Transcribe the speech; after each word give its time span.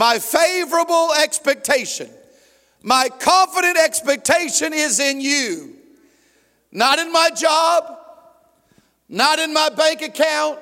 My 0.00 0.18
favorable 0.18 1.12
expectation, 1.12 2.08
my 2.82 3.10
confident 3.18 3.76
expectation 3.76 4.72
is 4.72 4.98
in 4.98 5.20
you. 5.20 5.76
Not 6.72 6.98
in 6.98 7.12
my 7.12 7.28
job, 7.36 7.98
not 9.10 9.38
in 9.38 9.52
my 9.52 9.68
bank 9.68 10.00
account, 10.00 10.58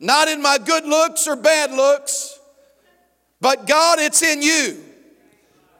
not 0.00 0.26
in 0.26 0.42
my 0.42 0.58
good 0.58 0.84
looks 0.84 1.28
or 1.28 1.36
bad 1.36 1.70
looks, 1.70 2.36
but 3.40 3.68
God, 3.68 4.00
it's 4.00 4.20
in 4.24 4.42
you. 4.42 4.82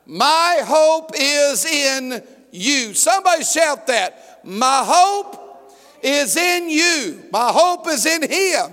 My 0.06 0.62
hope 0.64 1.10
is 1.18 1.64
in 1.64 2.22
you. 2.52 2.94
Somebody 2.94 3.42
shout 3.42 3.88
that. 3.88 4.44
My 4.44 4.84
hope 4.86 5.72
is 6.04 6.36
in 6.36 6.70
you. 6.70 7.20
My 7.32 7.50
hope 7.52 7.88
is 7.88 8.06
in 8.06 8.22
Him. 8.22 8.70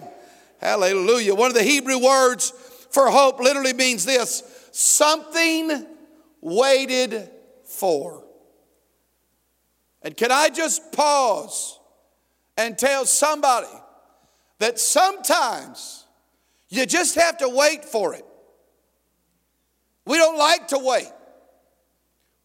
Hallelujah. 0.60 1.34
One 1.34 1.50
of 1.50 1.56
the 1.56 1.64
Hebrew 1.64 1.98
words 1.98 2.54
for 2.92 3.10
hope 3.10 3.40
literally 3.40 3.74
means 3.74 4.06
this 4.06 4.44
something 4.72 5.86
waited 6.42 7.30
for. 7.66 8.24
And 10.02 10.16
can 10.16 10.32
I 10.32 10.50
just 10.50 10.92
pause 10.92 11.80
and 12.58 12.78
tell 12.78 13.06
somebody 13.06 13.68
that 14.60 14.80
sometimes 14.80 16.06
you 16.70 16.86
just 16.86 17.16
have 17.16 17.38
to 17.38 17.50
wait 17.50 17.86
for 17.86 18.14
it? 18.14 18.26
We 20.06 20.18
don't 20.18 20.38
like 20.38 20.70
to 20.70 20.80
wait. 20.80 21.12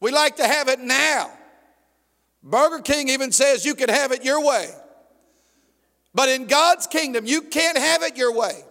We 0.00 0.10
like 0.10 0.36
to 0.36 0.46
have 0.46 0.68
it 0.68 0.80
now. 0.80 1.32
Burger 2.42 2.80
King 2.80 3.08
even 3.08 3.32
says 3.32 3.64
you 3.64 3.74
can 3.74 3.88
have 3.88 4.12
it 4.12 4.24
your 4.24 4.44
way. 4.44 4.68
But 6.14 6.28
in 6.28 6.46
God's 6.46 6.86
kingdom, 6.86 7.26
you 7.26 7.42
can't 7.42 7.76
have 7.76 8.02
it 8.02 8.16
your 8.16 8.32
way. 8.32 8.62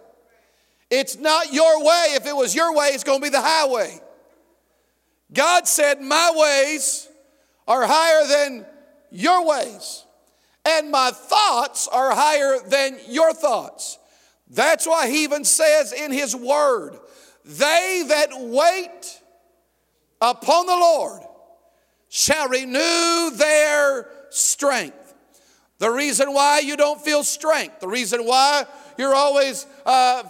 It's 0.90 1.16
not 1.16 1.52
your 1.52 1.84
way. 1.84 2.12
If 2.14 2.26
it 2.26 2.36
was 2.36 2.54
your 2.54 2.74
way, 2.74 2.88
it's 2.88 3.04
going 3.04 3.20
to 3.20 3.24
be 3.24 3.30
the 3.30 3.40
highway. 3.40 4.00
God 5.32 5.66
said, 5.66 6.00
My 6.00 6.32
ways 6.34 7.08
are 7.66 7.84
higher 7.86 8.26
than 8.26 8.66
your 9.10 9.46
ways, 9.46 10.04
and 10.64 10.90
my 10.90 11.10
thoughts 11.10 11.88
are 11.88 12.14
higher 12.14 12.58
than 12.66 12.98
your 13.08 13.32
thoughts. 13.32 13.98
That's 14.48 14.86
why 14.86 15.08
he 15.08 15.24
even 15.24 15.44
says 15.44 15.92
in 15.92 16.12
his 16.12 16.36
word, 16.36 16.98
They 17.44 18.04
that 18.08 18.28
wait 18.32 19.20
upon 20.20 20.66
the 20.66 20.76
Lord 20.76 21.22
shall 22.08 22.48
renew 22.48 23.30
their 23.36 24.08
strength. 24.30 25.14
The 25.78 25.90
reason 25.90 26.32
why 26.32 26.60
you 26.60 26.76
don't 26.76 27.00
feel 27.00 27.22
strength, 27.22 27.80
the 27.80 27.88
reason 27.88 28.24
why 28.24 28.64
you're 28.96 29.14
always 29.14 29.66
uh, 29.84 30.22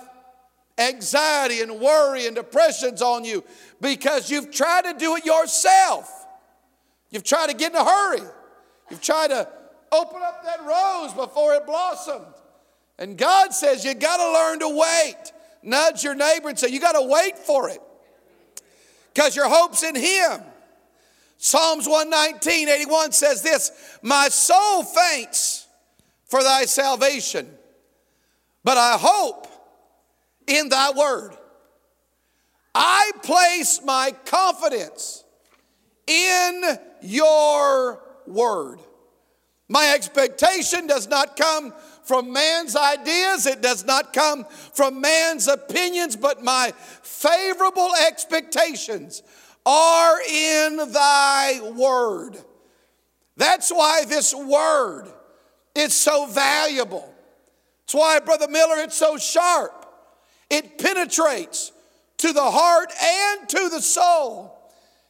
anxiety 0.79 1.61
and 1.61 1.81
worry 1.81 2.27
and 2.27 2.37
depression's 2.37 3.03
on 3.03 3.25
you, 3.25 3.45
because 3.81 4.31
you've 4.31 4.51
tried 4.51 4.85
to 4.85 4.95
do 4.95 5.17
it 5.17 5.25
yourself. 5.25 6.27
You've 7.11 7.25
tried 7.25 7.49
to 7.51 7.57
get 7.57 7.73
in 7.73 7.77
a 7.77 7.85
hurry. 7.85 8.23
You've 8.91 9.01
tried 9.01 9.29
to 9.29 9.49
open 9.93 10.23
up 10.23 10.45
that 10.45 10.61
rose 10.65 11.13
before 11.13 11.55
it 11.55 11.67
blossomed. 11.67 12.27
And 12.99 13.17
God 13.17 13.53
says 13.53 13.85
you 13.85 13.95
got 13.95 14.17
to 14.17 14.33
learn 14.33 14.59
to 14.61 14.79
wait. 14.79 15.33
Nudge 15.63 16.05
your 16.05 16.15
neighbor 16.15 16.49
and 16.49 16.59
say, 16.59 16.69
You 16.69 16.81
got 16.81 16.93
to 16.93 17.03
wait 17.03 17.39
for 17.39 17.69
it 17.69 17.81
because 19.13 19.35
your 19.35 19.49
hope's 19.49 19.83
in 19.83 19.95
Him. 19.95 20.43
Psalms 21.39 21.87
119, 21.87 22.69
81 22.69 23.13
says 23.13 23.43
this 23.43 23.99
My 24.03 24.29
soul 24.29 24.85
faints 24.85 25.67
for 26.25 26.43
thy 26.43 26.65
salvation, 26.65 27.49
but 28.65 28.79
I 28.79 28.97
hope 28.99 29.49
in 30.47 30.69
thy 30.69 30.91
word. 30.91 31.37
I 32.75 33.13
place 33.23 33.81
my 33.85 34.13
confidence 34.25 35.25
in 36.07 36.63
your 37.03 38.03
word. 38.27 38.81
My 39.69 39.93
expectation 39.95 40.87
does 40.87 41.09
not 41.09 41.37
come 41.37 41.73
from 42.05 42.33
man's 42.33 42.77
ideas, 42.77 43.47
it 43.47 43.61
does 43.61 43.85
not 43.85 44.13
come 44.13 44.45
from 44.73 45.01
man's 45.01 45.49
opinions, 45.49 46.15
but 46.15 46.45
my 46.45 46.73
favorable 47.03 47.91
expectations 48.07 49.25
are 49.65 50.21
in 50.23 50.77
thy 50.93 51.61
word. 51.77 52.37
That's 53.37 53.71
why 53.71 54.05
this 54.05 54.33
word 54.33 55.09
is 55.75 55.95
so 55.95 56.27
valuable. 56.27 57.13
That's 57.81 57.95
why, 57.95 58.21
Brother 58.21 58.49
Miller, 58.49 58.77
it's 58.79 58.97
so 58.97 59.17
sharp. 59.17 59.76
It 60.51 60.79
penetrates 60.79 61.73
to 62.19 62.33
the 62.33 62.51
heart 62.51 62.93
and 63.01 63.49
to 63.49 63.69
the 63.69 63.83
soul. 63.83 64.53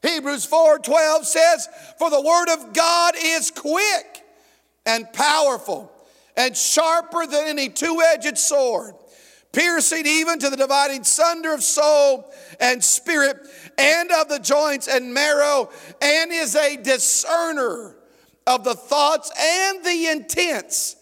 Hebrews 0.02 0.46
4:12 0.46 1.26
says, 1.26 1.68
"For 1.98 2.10
the 2.10 2.20
word 2.20 2.48
of 2.48 2.72
God 2.72 3.14
is 3.16 3.50
quick 3.50 4.24
and 4.84 5.12
powerful 5.12 5.90
and 6.36 6.56
sharper 6.56 7.26
than 7.26 7.46
any 7.46 7.68
two-edged 7.68 8.38
sword, 8.38 8.94
piercing 9.52 10.06
even 10.06 10.38
to 10.38 10.50
the 10.50 10.56
dividing 10.56 11.02
sunder 11.02 11.52
of 11.52 11.64
soul 11.64 12.32
and 12.60 12.84
spirit 12.84 13.38
and 13.78 14.12
of 14.12 14.28
the 14.28 14.38
joints 14.38 14.86
and 14.86 15.14
marrow, 15.14 15.70
and 16.00 16.30
is 16.30 16.54
a 16.54 16.76
discerner 16.76 17.96
of 18.46 18.64
the 18.64 18.74
thoughts 18.74 19.30
and 19.38 19.84
the 19.84 20.08
intents 20.08 20.96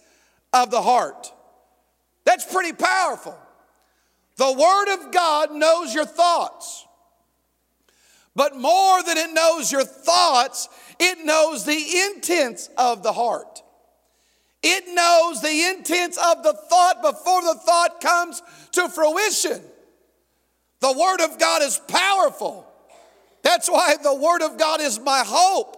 of 0.52 0.70
the 0.70 0.82
heart. 0.82 1.32
That's 2.24 2.44
pretty 2.44 2.72
powerful. 2.72 3.38
The 4.36 4.52
Word 4.52 4.94
of 4.94 5.12
God 5.12 5.52
knows 5.52 5.94
your 5.94 6.04
thoughts. 6.04 6.86
But 8.36 8.56
more 8.56 9.02
than 9.02 9.16
it 9.16 9.32
knows 9.32 9.70
your 9.70 9.84
thoughts, 9.84 10.68
it 10.98 11.24
knows 11.24 11.64
the 11.64 12.00
intents 12.14 12.68
of 12.76 13.02
the 13.02 13.12
heart. 13.12 13.62
It 14.62 14.84
knows 14.92 15.40
the 15.40 15.66
intents 15.68 16.16
of 16.16 16.42
the 16.42 16.54
thought 16.54 17.02
before 17.02 17.42
the 17.42 17.60
thought 17.64 18.00
comes 18.00 18.42
to 18.72 18.88
fruition. 18.88 19.62
The 20.80 20.92
Word 20.92 21.20
of 21.20 21.38
God 21.38 21.62
is 21.62 21.80
powerful. 21.86 22.66
That's 23.42 23.70
why 23.70 23.96
the 24.02 24.14
Word 24.14 24.42
of 24.42 24.58
God 24.58 24.80
is 24.80 24.98
my 24.98 25.22
hope. 25.24 25.76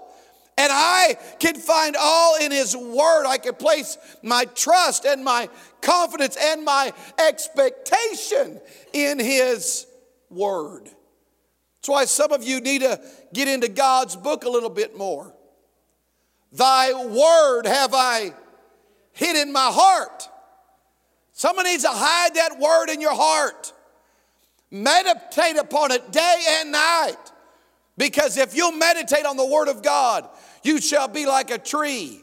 And 0.59 0.73
I 0.73 1.17
can 1.39 1.55
find 1.57 1.97
all 1.99 2.37
in 2.37 2.51
His 2.51 2.75
Word. 2.75 3.27
I 3.27 3.39
can 3.39 3.55
place 3.55 3.99
my 4.23 4.47
trust 4.47 5.05
and 5.05 5.23
my 5.23 5.49
confidence 5.83 6.37
and 6.41 6.65
my 6.65 6.93
expectation 7.19 8.61
in 8.93 9.19
His 9.19 9.87
Word. 10.31 10.85
That's 10.85 11.89
why 11.89 12.05
some 12.07 12.33
of 12.33 12.43
you 12.43 12.61
need 12.61 12.81
to 12.81 13.01
get 13.35 13.49
into 13.49 13.69
God's 13.69 14.17
book 14.17 14.45
a 14.45 14.49
little 14.49 14.71
bit 14.71 14.97
more. 14.97 15.35
Thy 16.53 16.93
Word 16.93 17.67
have 17.67 17.93
I 17.93 18.33
hid 19.13 19.37
in 19.37 19.53
my 19.53 19.71
heart. 19.71 20.29
Someone 21.33 21.67
needs 21.67 21.83
to 21.83 21.91
hide 21.91 22.35
that 22.35 22.59
word 22.59 22.89
in 22.89 23.01
your 23.01 23.15
heart. 23.15 23.73
Meditate 24.71 25.57
upon 25.59 25.93
it 25.93 26.11
day 26.11 26.45
and 26.61 26.73
night. 26.73 27.26
Because 27.97 28.37
if 28.37 28.55
you 28.55 28.79
meditate 28.79 29.25
on 29.25 29.37
the 29.37 29.47
word 29.47 29.69
of 29.69 29.83
God, 29.83 30.29
you 30.63 30.81
shall 30.81 31.09
be 31.09 31.27
like 31.27 31.51
a 31.51 31.59
tree 31.59 32.21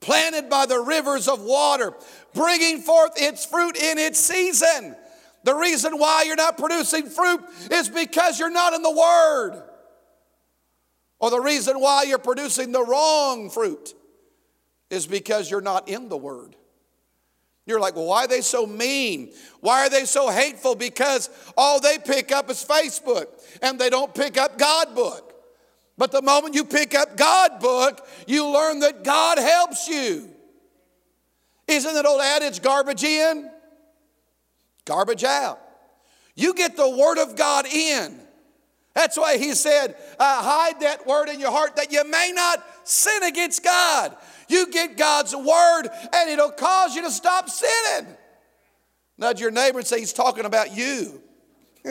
planted 0.00 0.48
by 0.48 0.66
the 0.66 0.78
rivers 0.78 1.26
of 1.26 1.42
water, 1.42 1.92
bringing 2.34 2.80
forth 2.80 3.12
its 3.16 3.44
fruit 3.44 3.76
in 3.76 3.98
its 3.98 4.18
season. 4.18 4.94
The 5.44 5.54
reason 5.54 5.98
why 5.98 6.24
you're 6.26 6.36
not 6.36 6.58
producing 6.58 7.06
fruit 7.06 7.40
is 7.70 7.88
because 7.88 8.38
you're 8.38 8.50
not 8.50 8.74
in 8.74 8.82
the 8.82 8.90
Word. 8.90 9.62
Or 11.20 11.30
the 11.30 11.40
reason 11.40 11.80
why 11.80 12.04
you're 12.04 12.18
producing 12.18 12.70
the 12.70 12.84
wrong 12.84 13.50
fruit 13.50 13.94
is 14.90 15.06
because 15.06 15.50
you're 15.50 15.60
not 15.60 15.88
in 15.88 16.08
the 16.08 16.16
Word. 16.16 16.54
You're 17.68 17.80
like, 17.80 17.96
well, 17.96 18.06
why 18.06 18.24
are 18.24 18.28
they 18.28 18.40
so 18.40 18.66
mean? 18.66 19.30
Why 19.60 19.84
are 19.84 19.90
they 19.90 20.06
so 20.06 20.30
hateful? 20.30 20.74
Because 20.74 21.28
all 21.54 21.78
they 21.80 21.98
pick 21.98 22.32
up 22.32 22.48
is 22.48 22.64
Facebook 22.64 23.26
and 23.60 23.78
they 23.78 23.90
don't 23.90 24.14
pick 24.14 24.38
up 24.38 24.56
God 24.56 24.94
book. 24.94 25.34
But 25.98 26.10
the 26.10 26.22
moment 26.22 26.54
you 26.54 26.64
pick 26.64 26.94
up 26.94 27.18
God 27.18 27.60
book, 27.60 28.08
you 28.26 28.46
learn 28.48 28.80
that 28.80 29.04
God 29.04 29.36
helps 29.36 29.86
you. 29.86 30.30
Isn't 31.66 31.92
that 31.92 32.06
old 32.06 32.22
adage, 32.22 32.62
garbage 32.62 33.04
in, 33.04 33.50
garbage 34.86 35.22
out? 35.24 35.60
You 36.34 36.54
get 36.54 36.74
the 36.74 36.88
Word 36.88 37.18
of 37.18 37.36
God 37.36 37.66
in. 37.66 38.18
That's 38.94 39.18
why 39.18 39.36
he 39.36 39.52
said, 39.54 39.94
uh, 40.18 40.42
hide 40.42 40.80
that 40.80 41.06
word 41.06 41.28
in 41.28 41.38
your 41.38 41.52
heart 41.52 41.76
that 41.76 41.92
you 41.92 42.02
may 42.08 42.32
not 42.34 42.64
sin 42.82 43.22
against 43.22 43.62
God. 43.62 44.16
You 44.48 44.70
get 44.70 44.96
God's 44.96 45.34
word 45.34 45.88
and 46.14 46.30
it'll 46.30 46.50
cause 46.50 46.96
you 46.96 47.02
to 47.02 47.10
stop 47.10 47.48
sinning. 47.48 48.16
Nudge 49.16 49.40
your 49.40 49.50
neighbor 49.50 49.78
and 49.78 49.86
say, 49.86 49.98
He's 49.98 50.12
talking 50.12 50.44
about 50.44 50.76
you. 50.76 51.20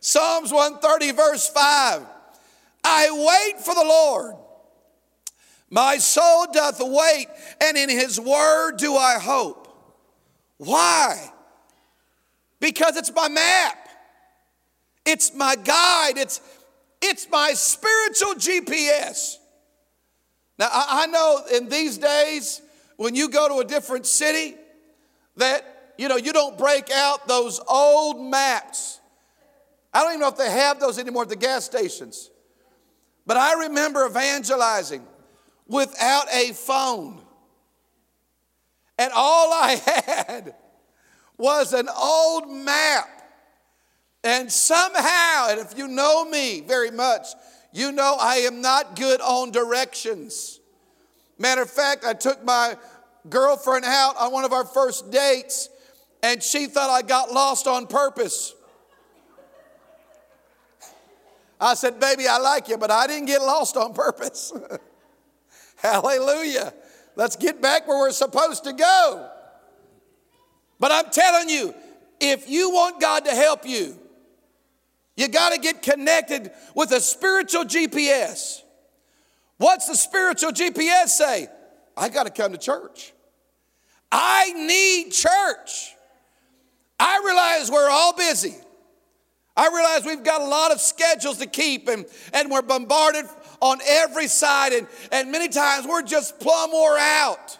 Psalms 0.00 0.52
130, 0.52 1.12
verse 1.12 1.48
5. 1.48 2.02
I 2.84 3.10
wait 3.10 3.64
for 3.64 3.74
the 3.74 3.84
Lord. 3.84 4.34
My 5.70 5.98
soul 5.98 6.46
doth 6.52 6.80
wait, 6.80 7.26
and 7.60 7.76
in 7.76 7.90
his 7.90 8.18
word 8.18 8.76
do 8.78 8.96
I 8.96 9.18
hope. 9.18 9.68
Why? 10.56 11.30
Because 12.60 12.96
it's 12.96 13.12
my 13.14 13.28
map. 13.28 13.76
it's 15.04 15.34
my 15.34 15.56
guide, 15.56 16.16
it's, 16.16 16.40
it's 17.00 17.28
my 17.30 17.52
spiritual 17.54 18.34
GPS. 18.34 19.36
Now, 20.58 20.68
I, 20.72 21.06
know 21.06 21.42
in 21.54 21.68
these 21.68 21.98
days, 21.98 22.60
when 22.96 23.14
you 23.14 23.30
go 23.30 23.48
to 23.48 23.60
a 23.60 23.64
different 23.64 24.06
city, 24.06 24.56
that, 25.36 25.92
you 25.96 26.08
know, 26.08 26.16
you 26.16 26.32
don't 26.32 26.58
break 26.58 26.90
out 26.90 27.28
those 27.28 27.60
old 27.68 28.20
maps. 28.20 28.98
I 29.94 30.02
don't 30.02 30.10
even 30.12 30.20
know 30.20 30.28
if 30.28 30.36
they 30.36 30.50
have 30.50 30.80
those 30.80 30.98
anymore 30.98 31.22
at 31.22 31.28
the 31.28 31.36
gas 31.36 31.64
stations. 31.64 32.30
But 33.24 33.36
I 33.36 33.66
remember 33.66 34.06
evangelizing 34.06 35.06
without 35.68 36.26
a 36.32 36.52
phone. 36.52 37.20
And 38.98 39.12
all 39.14 39.52
I 39.52 39.80
had 40.06 40.54
was 41.36 41.72
an 41.72 41.88
old 41.88 42.50
map. 42.50 43.08
And 44.24 44.50
somehow, 44.50 45.48
and 45.50 45.60
if 45.60 45.78
you 45.78 45.86
know 45.86 46.24
me 46.24 46.62
very 46.62 46.90
much, 46.90 47.28
you 47.72 47.92
know 47.92 48.16
I 48.20 48.36
am 48.36 48.60
not 48.60 48.96
good 48.96 49.20
on 49.20 49.50
directions. 49.50 50.60
Matter 51.38 51.62
of 51.62 51.70
fact, 51.70 52.04
I 52.04 52.14
took 52.14 52.44
my 52.44 52.76
girlfriend 53.28 53.84
out 53.84 54.16
on 54.16 54.32
one 54.32 54.44
of 54.44 54.52
our 54.52 54.64
first 54.64 55.10
dates, 55.10 55.68
and 56.22 56.42
she 56.42 56.66
thought 56.66 56.90
I 56.90 57.02
got 57.02 57.32
lost 57.32 57.66
on 57.66 57.86
purpose. 57.86 58.54
I 61.60 61.74
said, 61.74 62.00
Baby, 62.00 62.26
I 62.28 62.38
like 62.38 62.68
you, 62.68 62.78
but 62.78 62.90
I 62.90 63.06
didn't 63.06 63.26
get 63.26 63.40
lost 63.40 63.76
on 63.76 63.92
purpose. 63.92 64.52
Hallelujah. 65.76 66.72
Let's 67.16 67.36
get 67.36 67.60
back 67.60 67.88
where 67.88 67.98
we're 67.98 68.10
supposed 68.12 68.64
to 68.64 68.72
go. 68.72 69.28
But 70.78 70.92
I'm 70.92 71.10
telling 71.10 71.48
you, 71.48 71.74
if 72.20 72.48
you 72.48 72.70
want 72.70 73.00
God 73.00 73.24
to 73.24 73.32
help 73.32 73.66
you, 73.66 73.98
you 75.18 75.26
got 75.26 75.52
to 75.52 75.58
get 75.58 75.82
connected 75.82 76.52
with 76.76 76.92
a 76.92 77.00
spiritual 77.00 77.64
GPS. 77.64 78.62
What's 79.56 79.88
the 79.88 79.96
spiritual 79.96 80.52
GPS 80.52 81.08
say? 81.08 81.48
I 81.96 82.08
got 82.08 82.26
to 82.26 82.30
come 82.30 82.52
to 82.52 82.58
church. 82.58 83.12
I 84.12 84.52
need 84.52 85.10
church. 85.10 85.96
I 87.00 87.20
realize 87.24 87.68
we're 87.68 87.90
all 87.90 88.16
busy. 88.16 88.54
I 89.56 89.66
realize 89.74 90.04
we've 90.04 90.24
got 90.24 90.40
a 90.40 90.46
lot 90.46 90.70
of 90.70 90.80
schedules 90.80 91.38
to 91.38 91.46
keep 91.46 91.88
and, 91.88 92.06
and 92.32 92.48
we're 92.48 92.62
bombarded 92.62 93.26
on 93.60 93.80
every 93.84 94.28
side, 94.28 94.72
and, 94.72 94.86
and 95.10 95.32
many 95.32 95.48
times 95.48 95.84
we're 95.84 96.02
just 96.02 96.38
plumb 96.38 96.70
wore 96.70 96.96
out. 96.96 97.58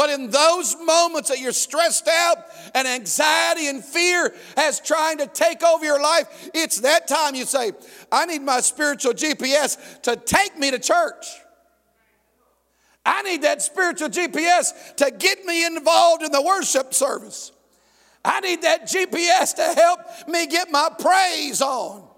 But 0.00 0.08
in 0.08 0.30
those 0.30 0.78
moments 0.82 1.28
that 1.28 1.40
you're 1.40 1.52
stressed 1.52 2.08
out 2.08 2.38
and 2.74 2.88
anxiety 2.88 3.66
and 3.66 3.84
fear 3.84 4.32
has 4.56 4.80
trying 4.80 5.18
to 5.18 5.26
take 5.26 5.62
over 5.62 5.84
your 5.84 6.00
life, 6.00 6.48
it's 6.54 6.80
that 6.80 7.06
time 7.06 7.34
you 7.34 7.44
say, 7.44 7.72
I 8.10 8.24
need 8.24 8.40
my 8.40 8.62
spiritual 8.62 9.12
GPS 9.12 10.00
to 10.04 10.16
take 10.16 10.56
me 10.56 10.70
to 10.70 10.78
church. 10.78 11.26
I 13.04 13.20
need 13.24 13.42
that 13.42 13.60
spiritual 13.60 14.08
GPS 14.08 14.96
to 14.96 15.10
get 15.10 15.44
me 15.44 15.66
involved 15.66 16.22
in 16.22 16.32
the 16.32 16.40
worship 16.40 16.94
service. 16.94 17.52
I 18.24 18.40
need 18.40 18.62
that 18.62 18.84
GPS 18.84 19.54
to 19.56 19.78
help 19.78 20.00
me 20.26 20.46
get 20.46 20.70
my 20.70 20.88
praise 20.98 21.60
on. 21.60 22.09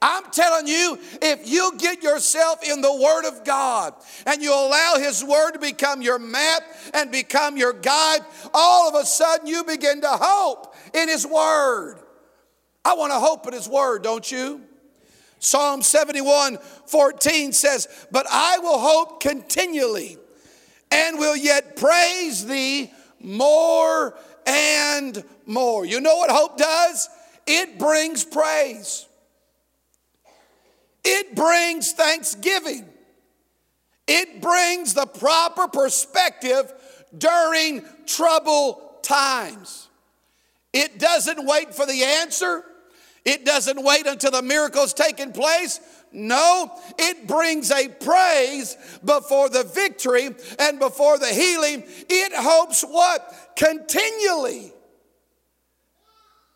I'm 0.00 0.24
telling 0.30 0.68
you, 0.68 0.96
if 1.20 1.48
you 1.48 1.72
get 1.76 2.02
yourself 2.02 2.62
in 2.62 2.80
the 2.80 2.94
Word 2.94 3.26
of 3.26 3.44
God 3.44 3.94
and 4.26 4.40
you 4.40 4.52
allow 4.52 4.94
His 4.98 5.24
Word 5.24 5.52
to 5.52 5.58
become 5.58 6.02
your 6.02 6.20
map 6.20 6.62
and 6.94 7.10
become 7.10 7.56
your 7.56 7.72
guide, 7.72 8.20
all 8.54 8.88
of 8.88 8.94
a 8.94 9.04
sudden 9.04 9.48
you 9.48 9.64
begin 9.64 10.00
to 10.02 10.08
hope 10.08 10.76
in 10.94 11.08
His 11.08 11.26
Word. 11.26 11.96
I 12.84 12.94
want 12.94 13.12
to 13.12 13.18
hope 13.18 13.46
in 13.48 13.54
His 13.54 13.68
Word, 13.68 14.04
don't 14.04 14.30
you? 14.30 14.62
Psalm 15.40 15.82
71 15.82 16.58
14 16.86 17.52
says, 17.52 18.06
But 18.12 18.26
I 18.30 18.58
will 18.58 18.78
hope 18.78 19.20
continually 19.20 20.16
and 20.92 21.18
will 21.18 21.36
yet 21.36 21.76
praise 21.76 22.46
Thee 22.46 22.92
more 23.20 24.16
and 24.46 25.24
more. 25.44 25.84
You 25.84 26.00
know 26.00 26.16
what 26.16 26.30
hope 26.30 26.56
does? 26.56 27.08
It 27.48 27.80
brings 27.80 28.24
praise. 28.24 29.07
It 31.10 31.34
brings 31.34 31.92
thanksgiving. 31.92 32.84
It 34.06 34.42
brings 34.42 34.92
the 34.92 35.06
proper 35.06 35.66
perspective 35.66 36.70
during 37.16 37.82
trouble 38.04 38.98
times. 39.00 39.88
It 40.74 40.98
doesn't 40.98 41.46
wait 41.46 41.74
for 41.74 41.86
the 41.86 42.04
answer. 42.04 42.62
It 43.24 43.46
doesn't 43.46 43.82
wait 43.82 44.06
until 44.06 44.32
the 44.32 44.42
miracle's 44.42 44.92
taken 44.92 45.32
place. 45.32 45.80
No, 46.12 46.78
it 46.98 47.26
brings 47.26 47.70
a 47.70 47.88
praise 47.88 48.76
before 49.02 49.48
the 49.48 49.64
victory 49.64 50.28
and 50.58 50.78
before 50.78 51.18
the 51.18 51.28
healing. 51.28 51.84
It 51.86 52.32
hopes 52.34 52.82
what? 52.82 53.54
Continually. 53.56 54.74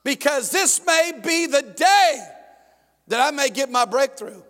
Because 0.05 0.51
this 0.51 0.79
may 0.85 1.13
be 1.25 1.47
the 1.47 1.63
day 1.63 2.29
that 3.09 3.21
I 3.21 3.31
may 3.31 3.51
get 3.51 3.71
my 3.71 3.85
breakthrough. 3.85 4.43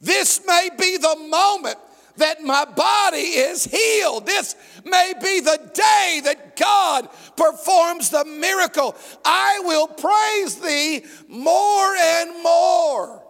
This 0.00 0.40
may 0.46 0.70
be 0.78 0.96
the 0.96 1.16
moment 1.28 1.76
that 2.16 2.42
my 2.42 2.64
body 2.64 3.18
is 3.18 3.64
healed. 3.64 4.26
This 4.26 4.54
may 4.84 5.12
be 5.20 5.40
the 5.40 5.70
day 5.74 6.20
that 6.24 6.56
God 6.56 7.08
performs 7.36 8.10
the 8.10 8.24
miracle. 8.24 8.94
I 9.24 9.60
will 9.64 9.88
praise 9.88 10.56
thee 10.56 11.04
more 11.28 11.94
and 11.96 12.42
more. 12.42 13.22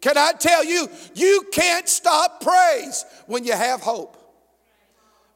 Can 0.00 0.18
I 0.18 0.32
tell 0.32 0.64
you, 0.64 0.88
you 1.14 1.46
can't 1.52 1.88
stop 1.88 2.42
praise 2.42 3.04
when 3.26 3.44
you 3.44 3.52
have 3.52 3.80
hope. 3.80 4.16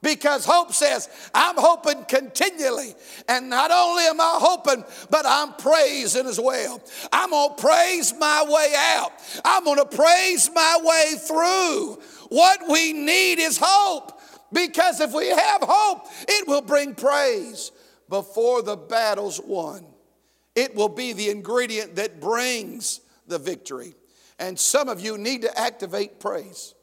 Because 0.03 0.45
hope 0.45 0.73
says, 0.73 1.09
I'm 1.35 1.57
hoping 1.57 2.05
continually. 2.05 2.95
And 3.29 3.49
not 3.49 3.71
only 3.71 4.05
am 4.05 4.21
I 4.21 4.39
hoping, 4.41 4.85
but 5.11 5.25
I'm 5.27 5.55
praising 5.55 6.27
as 6.27 6.39
well. 6.39 6.81
I'm 7.13 7.31
going 7.31 7.57
to 7.57 7.63
praise 7.63 8.15
my 8.19 8.45
way 8.47 8.73
out, 8.77 9.13
I'm 9.45 9.65
going 9.65 9.79
to 9.79 9.97
praise 9.97 10.51
my 10.55 10.79
way 10.83 11.15
through. 11.19 12.03
What 12.29 12.61
we 12.69 12.93
need 12.93 13.39
is 13.39 13.59
hope. 13.63 14.13
Because 14.53 15.01
if 15.01 15.13
we 15.13 15.29
have 15.29 15.63
hope, 15.63 16.07
it 16.29 16.47
will 16.47 16.63
bring 16.63 16.95
praise 16.95 17.73
before 18.09 18.63
the 18.63 18.77
battle's 18.77 19.41
won. 19.41 19.85
It 20.55 20.75
will 20.75 20.89
be 20.89 21.13
the 21.13 21.31
ingredient 21.31 21.97
that 21.97 22.21
brings 22.21 23.01
the 23.27 23.39
victory. 23.39 23.95
And 24.39 24.59
some 24.59 24.89
of 24.89 25.01
you 25.01 25.19
need 25.19 25.43
to 25.43 25.59
activate 25.59 26.21
praise 26.21 26.76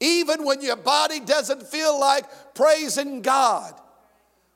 even 0.00 0.44
when 0.44 0.62
your 0.62 0.76
body 0.76 1.20
doesn't 1.20 1.62
feel 1.66 1.98
like 2.00 2.24
praising 2.54 3.22
God. 3.22 3.74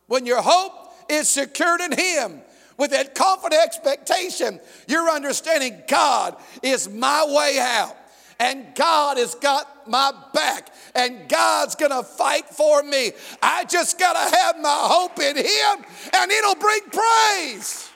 When 0.06 0.26
your 0.26 0.42
hope 0.42 0.92
is 1.08 1.28
secured 1.28 1.80
in 1.80 1.92
Him, 1.92 2.42
with 2.76 2.90
that 2.90 3.14
confident 3.14 3.62
expectation, 3.62 4.60
you're 4.88 5.08
understanding 5.08 5.82
God 5.86 6.36
is 6.62 6.88
my 6.88 7.24
way 7.28 7.58
out. 7.60 7.96
And 8.40 8.74
God 8.74 9.16
has 9.16 9.36
got 9.36 9.88
my 9.88 10.12
back, 10.32 10.70
and 10.96 11.28
God's 11.28 11.76
gonna 11.76 12.02
fight 12.02 12.48
for 12.48 12.82
me. 12.82 13.12
I 13.40 13.64
just 13.64 13.96
gotta 13.96 14.36
have 14.36 14.58
my 14.58 14.76
hope 14.80 15.20
in 15.20 15.36
Him, 15.36 15.84
and 16.12 16.32
it'll 16.32 16.56
bring 16.56 16.80
praise. 16.90 17.88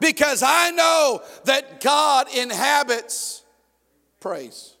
Because 0.00 0.42
I 0.42 0.70
know 0.72 1.22
that 1.44 1.80
God 1.80 2.26
inhabits 2.34 3.44
praise. 4.18 4.74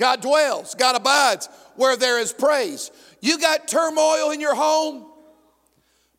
God 0.00 0.22
dwells, 0.22 0.74
God 0.74 0.96
abides 0.96 1.46
where 1.76 1.94
there 1.94 2.18
is 2.18 2.32
praise. 2.32 2.90
You 3.20 3.38
got 3.38 3.68
turmoil 3.68 4.30
in 4.30 4.40
your 4.40 4.54
home, 4.54 5.04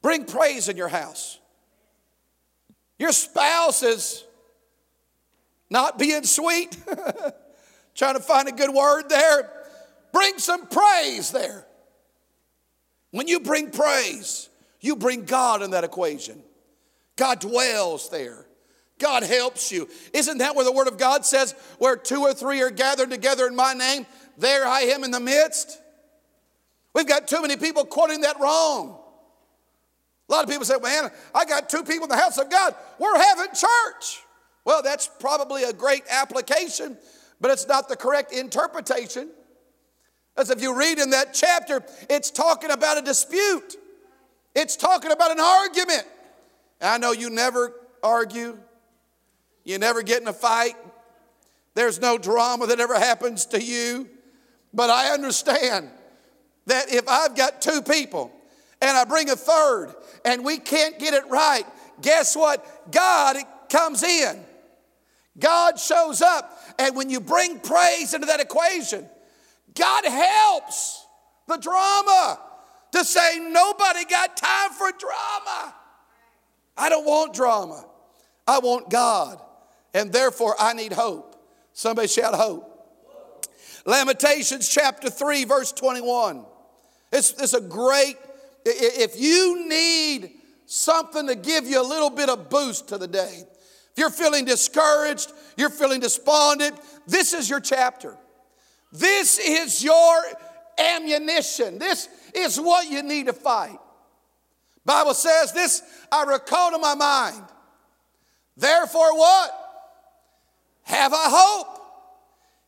bring 0.03 0.25
praise 0.25 0.69
in 0.69 0.77
your 0.77 0.87
house. 0.87 1.39
Your 2.99 3.11
spouse 3.11 3.81
is 3.81 4.23
not 5.71 5.97
being 5.97 6.23
sweet, 6.25 6.77
trying 7.95 8.13
to 8.13 8.19
find 8.19 8.47
a 8.47 8.51
good 8.51 8.71
word 8.71 9.09
there. 9.09 9.51
Bring 10.13 10.37
some 10.37 10.67
praise 10.67 11.31
there. 11.31 11.65
When 13.09 13.27
you 13.27 13.39
bring 13.39 13.71
praise, 13.71 14.49
you 14.79 14.95
bring 14.95 15.25
God 15.25 15.63
in 15.63 15.71
that 15.71 15.83
equation. 15.83 16.43
God 17.15 17.39
dwells 17.39 18.11
there. 18.11 18.45
God 19.01 19.23
helps 19.23 19.71
you. 19.71 19.89
Isn't 20.13 20.37
that 20.37 20.55
where 20.55 20.63
the 20.63 20.71
Word 20.71 20.87
of 20.87 20.97
God 20.97 21.25
says, 21.25 21.55
where 21.79 21.97
two 21.97 22.21
or 22.21 22.33
three 22.33 22.61
are 22.61 22.69
gathered 22.69 23.09
together 23.09 23.47
in 23.47 23.55
my 23.55 23.73
name, 23.73 24.05
there 24.37 24.65
I 24.65 24.81
am 24.81 25.03
in 25.03 25.11
the 25.11 25.19
midst? 25.19 25.79
We've 26.93 27.07
got 27.07 27.27
too 27.27 27.41
many 27.41 27.57
people 27.57 27.83
quoting 27.83 28.21
that 28.21 28.39
wrong. 28.39 28.99
A 30.29 30.31
lot 30.31 30.43
of 30.43 30.49
people 30.49 30.65
say, 30.65 30.75
man, 30.81 31.09
I 31.33 31.45
got 31.45 31.69
two 31.69 31.83
people 31.83 32.03
in 32.03 32.09
the 32.09 32.17
house 32.17 32.37
of 32.37 32.49
God. 32.49 32.75
We're 32.99 33.17
having 33.17 33.47
church. 33.47 34.23
Well, 34.63 34.81
that's 34.83 35.09
probably 35.19 35.63
a 35.63 35.73
great 35.73 36.03
application, 36.09 36.97
but 37.41 37.51
it's 37.51 37.67
not 37.67 37.89
the 37.89 37.95
correct 37.95 38.31
interpretation. 38.31 39.29
As 40.37 40.49
if 40.49 40.61
you 40.61 40.77
read 40.77 40.99
in 40.99 41.09
that 41.09 41.33
chapter, 41.33 41.83
it's 42.09 42.31
talking 42.31 42.71
about 42.71 42.97
a 42.97 43.01
dispute, 43.01 43.75
it's 44.55 44.75
talking 44.75 45.11
about 45.11 45.31
an 45.31 45.39
argument. 45.39 46.03
I 46.79 46.97
know 46.97 47.11
you 47.11 47.29
never 47.29 47.73
argue. 48.01 48.57
You 49.63 49.77
never 49.77 50.01
get 50.01 50.21
in 50.21 50.27
a 50.27 50.33
fight. 50.33 50.75
There's 51.73 52.01
no 52.01 52.17
drama 52.17 52.67
that 52.67 52.79
ever 52.79 52.97
happens 52.97 53.45
to 53.47 53.61
you. 53.61 54.09
But 54.73 54.89
I 54.89 55.13
understand 55.13 55.89
that 56.65 56.93
if 56.93 57.07
I've 57.07 57.35
got 57.35 57.61
two 57.61 57.81
people 57.81 58.31
and 58.81 58.97
I 58.97 59.03
bring 59.05 59.29
a 59.29 59.35
third 59.35 59.93
and 60.25 60.43
we 60.45 60.57
can't 60.57 60.97
get 60.99 61.13
it 61.13 61.29
right, 61.29 61.65
guess 62.01 62.35
what? 62.35 62.91
God 62.91 63.37
comes 63.69 64.03
in. 64.03 64.43
God 65.37 65.79
shows 65.79 66.21
up. 66.21 66.59
And 66.79 66.95
when 66.95 67.09
you 67.09 67.19
bring 67.19 67.59
praise 67.59 68.13
into 68.13 68.27
that 68.27 68.39
equation, 68.39 69.07
God 69.75 70.05
helps 70.05 71.05
the 71.47 71.57
drama 71.57 72.39
to 72.93 73.03
say, 73.05 73.39
nobody 73.39 74.05
got 74.05 74.35
time 74.35 74.71
for 74.71 74.91
drama. 74.97 75.75
I 76.77 76.89
don't 76.89 77.05
want 77.05 77.33
drama. 77.33 77.85
I 78.47 78.59
want 78.59 78.89
God. 78.89 79.41
And 79.93 80.11
therefore, 80.11 80.55
I 80.59 80.73
need 80.73 80.93
hope. 80.93 81.35
Somebody 81.73 82.07
shout 82.07 82.33
hope. 82.33 82.67
Lamentations 83.85 84.69
chapter 84.69 85.09
3, 85.09 85.45
verse 85.45 85.71
21. 85.71 86.45
It's, 87.11 87.31
it's 87.41 87.53
a 87.53 87.61
great, 87.61 88.15
if 88.65 89.19
you 89.19 89.67
need 89.67 90.31
something 90.65 91.27
to 91.27 91.35
give 91.35 91.65
you 91.65 91.81
a 91.81 91.83
little 91.83 92.09
bit 92.09 92.29
of 92.29 92.49
boost 92.49 92.89
to 92.89 92.97
the 92.97 93.07
day, 93.07 93.43
if 93.91 93.97
you're 93.97 94.09
feeling 94.09 94.45
discouraged, 94.45 95.33
you're 95.57 95.69
feeling 95.69 95.99
despondent, 95.99 96.79
this 97.07 97.33
is 97.33 97.49
your 97.49 97.59
chapter. 97.59 98.17
This 98.91 99.39
is 99.39 99.83
your 99.83 100.23
ammunition. 100.77 101.77
This 101.79 102.07
is 102.33 102.59
what 102.59 102.89
you 102.89 103.03
need 103.03 103.27
to 103.27 103.33
fight. 103.33 103.77
Bible 104.85 105.13
says 105.13 105.51
this 105.53 105.81
I 106.11 106.23
recall 106.23 106.71
to 106.71 106.77
my 106.77 106.95
mind. 106.95 107.43
Therefore 108.57 109.17
what? 109.17 109.60
Have 110.91 111.13
I 111.13 111.27
hope? 111.29 111.67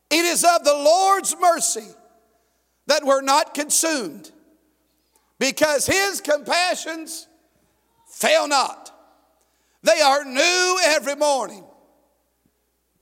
It 0.09 0.23
is 0.23 0.45
of 0.45 0.63
the 0.63 0.73
Lord's 0.73 1.35
mercy 1.41 1.87
that 2.87 3.03
we're 3.03 3.21
not 3.21 3.53
consumed 3.53 4.31
because 5.39 5.85
his 5.85 6.21
compassions 6.21 7.27
fail 8.07 8.47
not. 8.47 8.91
They 9.81 9.99
are 9.99 10.23
new 10.23 10.79
every 10.85 11.15
morning. 11.15 11.65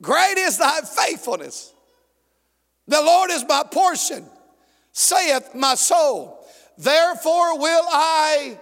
Great 0.01 0.39
is 0.39 0.57
thy 0.57 0.81
faithfulness. 0.81 1.71
The 2.87 3.01
Lord 3.01 3.29
is 3.29 3.45
my 3.47 3.63
portion, 3.71 4.25
saith 4.91 5.53
my 5.53 5.75
soul. 5.75 6.43
Therefore 6.79 7.59
will 7.59 7.85
I 7.91 8.59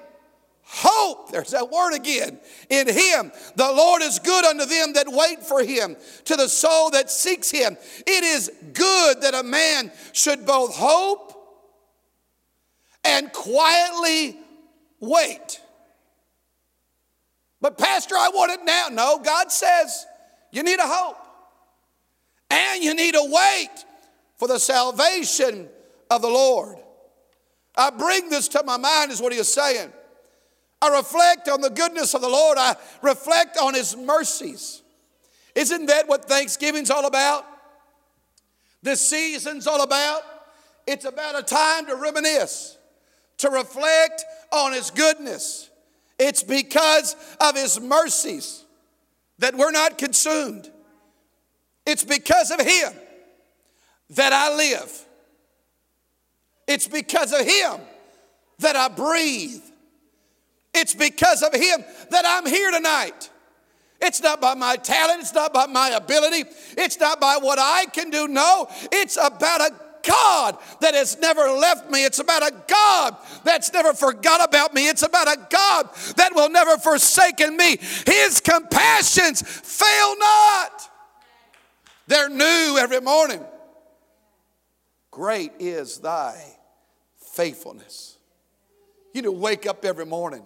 hope. 1.10 1.32
There's 1.32 1.52
that 1.52 1.70
word 1.70 1.94
again. 1.94 2.40
In 2.70 2.88
him. 2.88 3.32
The 3.56 3.72
Lord 3.72 4.02
is 4.02 4.20
good 4.20 4.46
unto 4.46 4.66
them 4.66 4.94
that 4.94 5.08
wait 5.08 5.44
for 5.44 5.64
him, 5.64 5.96
to 6.26 6.36
the 6.36 6.48
soul 6.48 6.92
that 6.92 7.10
seeks 7.10 7.52
him. 7.52 7.78
It 8.06 8.24
is 8.24 8.52
good 8.74 9.22
that 9.22 9.34
a 9.34 9.44
man 9.44 9.92
should 10.14 10.46
both 10.46 10.76
hope 10.76 11.34
and 13.04 13.32
quietly 13.32 14.38
wait. 15.00 15.62
But, 17.62 17.78
Pastor, 17.78 18.16
I 18.16 18.30
want 18.30 18.52
it 18.52 18.64
now. 18.64 18.88
No, 18.92 19.20
God 19.20 19.52
says 19.52 20.06
you 20.52 20.64
need 20.64 20.80
a 20.80 20.88
hope 20.88 21.18
and 22.50 22.84
you 22.84 22.94
need 22.94 23.14
to 23.14 23.30
wait 23.30 23.86
for 24.38 24.48
the 24.48 24.60
salvation 24.60 25.68
of 26.10 26.22
the 26.22 26.30
Lord. 26.30 26.78
I 27.76 27.90
bring 27.92 28.30
this 28.30 28.48
to 28.50 28.64
my 28.64 28.78
mind, 28.78 29.12
is 29.12 29.22
what 29.22 29.34
he 29.34 29.40
is 29.40 29.54
saying. 29.54 29.92
I 30.82 30.96
reflect 30.96 31.50
on 31.50 31.62
the 31.62 31.70
goodness 31.70 32.14
of 32.14 32.22
the 32.22 32.30
Lord, 32.30 32.58
I 32.58 32.76
reflect 33.02 33.58
on 33.58 33.74
his 33.74 33.96
mercies. 33.98 34.82
Isn't 35.56 35.88
that 35.88 36.08
what 36.08 36.26
Thanksgiving's 36.26 36.90
all 36.90 37.06
about? 37.06 37.46
This 38.82 39.02
season's 39.02 39.68
all 39.68 39.82
about? 39.84 40.22
It's 40.88 41.06
about 41.06 41.38
a 41.38 41.44
time 41.44 41.86
to 41.88 41.96
reminisce, 41.96 42.78
to 43.38 43.50
reflect 43.50 44.24
on 44.52 44.74
his 44.74 44.90
goodness. 44.92 45.70
It's 46.18 46.44
because 46.44 47.16
of 47.40 47.56
his 47.56 47.80
mercies 47.80 48.64
that 49.40 49.56
we're 49.56 49.72
not 49.72 49.98
consumed. 49.98 50.70
It's 51.86 52.04
because 52.04 52.52
of 52.52 52.60
him 52.60 52.94
that 54.12 54.34
I 54.34 54.56
live. 54.56 55.06
It's 56.68 56.88
because 56.88 57.34
of 57.34 57.42
him 57.42 57.82
that 58.60 58.76
I 58.76 58.90
breathe. 58.90 59.64
It's 60.74 60.94
because 60.94 61.42
of 61.42 61.54
him 61.54 61.84
that 62.12 62.26
I'm 62.26 62.46
here 62.46 62.72
tonight. 62.72 63.30
It's 64.02 64.22
not 64.22 64.40
by 64.40 64.54
my 64.54 64.78
talent, 64.78 65.22
it's 65.22 65.34
not 65.34 65.54
by 65.54 65.66
my 65.66 65.90
ability, 65.90 66.50
it's 66.78 67.00
not 67.00 67.20
by 67.20 67.38
what 67.42 67.60
I 67.60 67.86
can 67.88 68.10
do. 68.10 68.28
No, 68.28 68.68
it's 68.92 69.18
about 69.18 69.62
a 69.62 69.72
God 70.04 70.58
that 70.80 70.94
has 70.94 71.20
never 71.20 71.42
left 71.50 71.92
me. 71.92 72.06
It's 72.06 72.20
about 72.20 72.44
a 72.44 72.54
God 72.68 73.18
that's 73.44 73.74
never 73.74 73.94
forgot 73.94 74.48
about 74.48 74.74
me. 74.74 74.88
It's 74.88 75.04
about 75.04 75.28
a 75.28 75.38
God 75.50 75.90
that 76.16 76.34
will 76.34 76.50
never 76.50 76.78
forsaken 76.78 77.58
me. 77.58 77.78
His 78.06 78.40
compassions 78.40 79.42
fail 79.42 80.16
not. 80.18 80.90
They're 82.08 82.30
new 82.30 82.78
every 82.80 83.02
morning. 83.02 83.44
Great 85.12 85.52
is 85.60 85.98
thy 85.98 86.42
faithfulness. 87.18 88.18
You 89.14 89.22
need 89.22 89.28
to 89.28 89.32
wake 89.32 89.66
up 89.66 89.84
every 89.84 90.06
morning. 90.06 90.44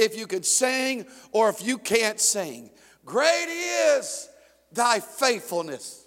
If 0.00 0.16
you 0.16 0.26
could 0.26 0.46
sing 0.46 1.04
or 1.30 1.50
if 1.50 1.62
you 1.62 1.76
can't 1.76 2.18
sing, 2.18 2.70
great 3.04 3.48
is 3.48 4.30
thy 4.72 4.98
faithfulness. 4.98 6.06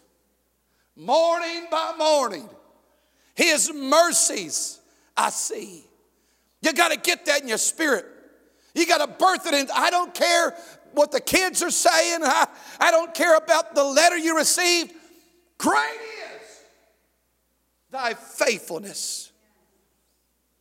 Morning 0.95 1.67
by 1.69 1.93
morning, 1.95 2.49
his 3.35 3.71
mercies 3.71 4.79
I 5.15 5.29
see. 5.29 5.85
You 6.63 6.73
got 6.73 6.91
to 6.91 6.97
get 6.97 7.27
that 7.27 7.43
in 7.43 7.47
your 7.47 7.59
spirit. 7.59 8.05
You 8.73 8.87
got 8.87 8.97
to 8.97 9.07
birth 9.07 9.45
it 9.45 9.53
in. 9.53 9.67
I 9.71 9.91
don't 9.91 10.11
care 10.11 10.55
what 10.93 11.11
the 11.11 11.21
kids 11.21 11.61
are 11.61 11.69
saying. 11.69 12.21
I, 12.23 12.47
I 12.79 12.89
don't 12.89 13.13
care 13.13 13.37
about 13.37 13.75
the 13.75 13.83
letter 13.83 14.17
you 14.17 14.35
received. 14.35 14.91
Great 15.59 15.99
is 16.35 16.63
thy 17.91 18.15
faithfulness. 18.15 19.31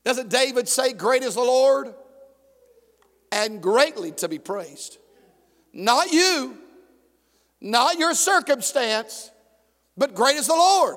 Doesn't 0.05 0.29
David 0.29 0.69
say, 0.69 0.93
Great 0.93 1.23
is 1.23 1.35
the 1.35 1.41
Lord 1.41 1.95
and 3.33 3.61
greatly 3.61 4.13
to 4.13 4.29
be 4.29 4.39
praised? 4.39 4.99
Not 5.73 6.13
you, 6.13 6.57
not 7.61 7.99
your 7.99 8.15
circumstance, 8.15 9.31
but 9.97 10.15
great 10.15 10.37
is 10.37 10.47
the 10.47 10.55
Lord. 10.55 10.97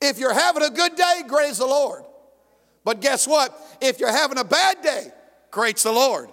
If 0.00 0.18
you're 0.18 0.34
having 0.34 0.62
a 0.62 0.70
good 0.70 0.94
day, 0.94 1.22
great 1.26 1.50
is 1.50 1.58
the 1.58 1.66
Lord. 1.66 2.04
But 2.84 3.00
guess 3.00 3.26
what? 3.26 3.56
If 3.80 4.00
you're 4.00 4.12
having 4.12 4.38
a 4.38 4.44
bad 4.44 4.82
day, 4.82 5.08
great's 5.50 5.82
the 5.82 5.92
Lord. 5.92 6.30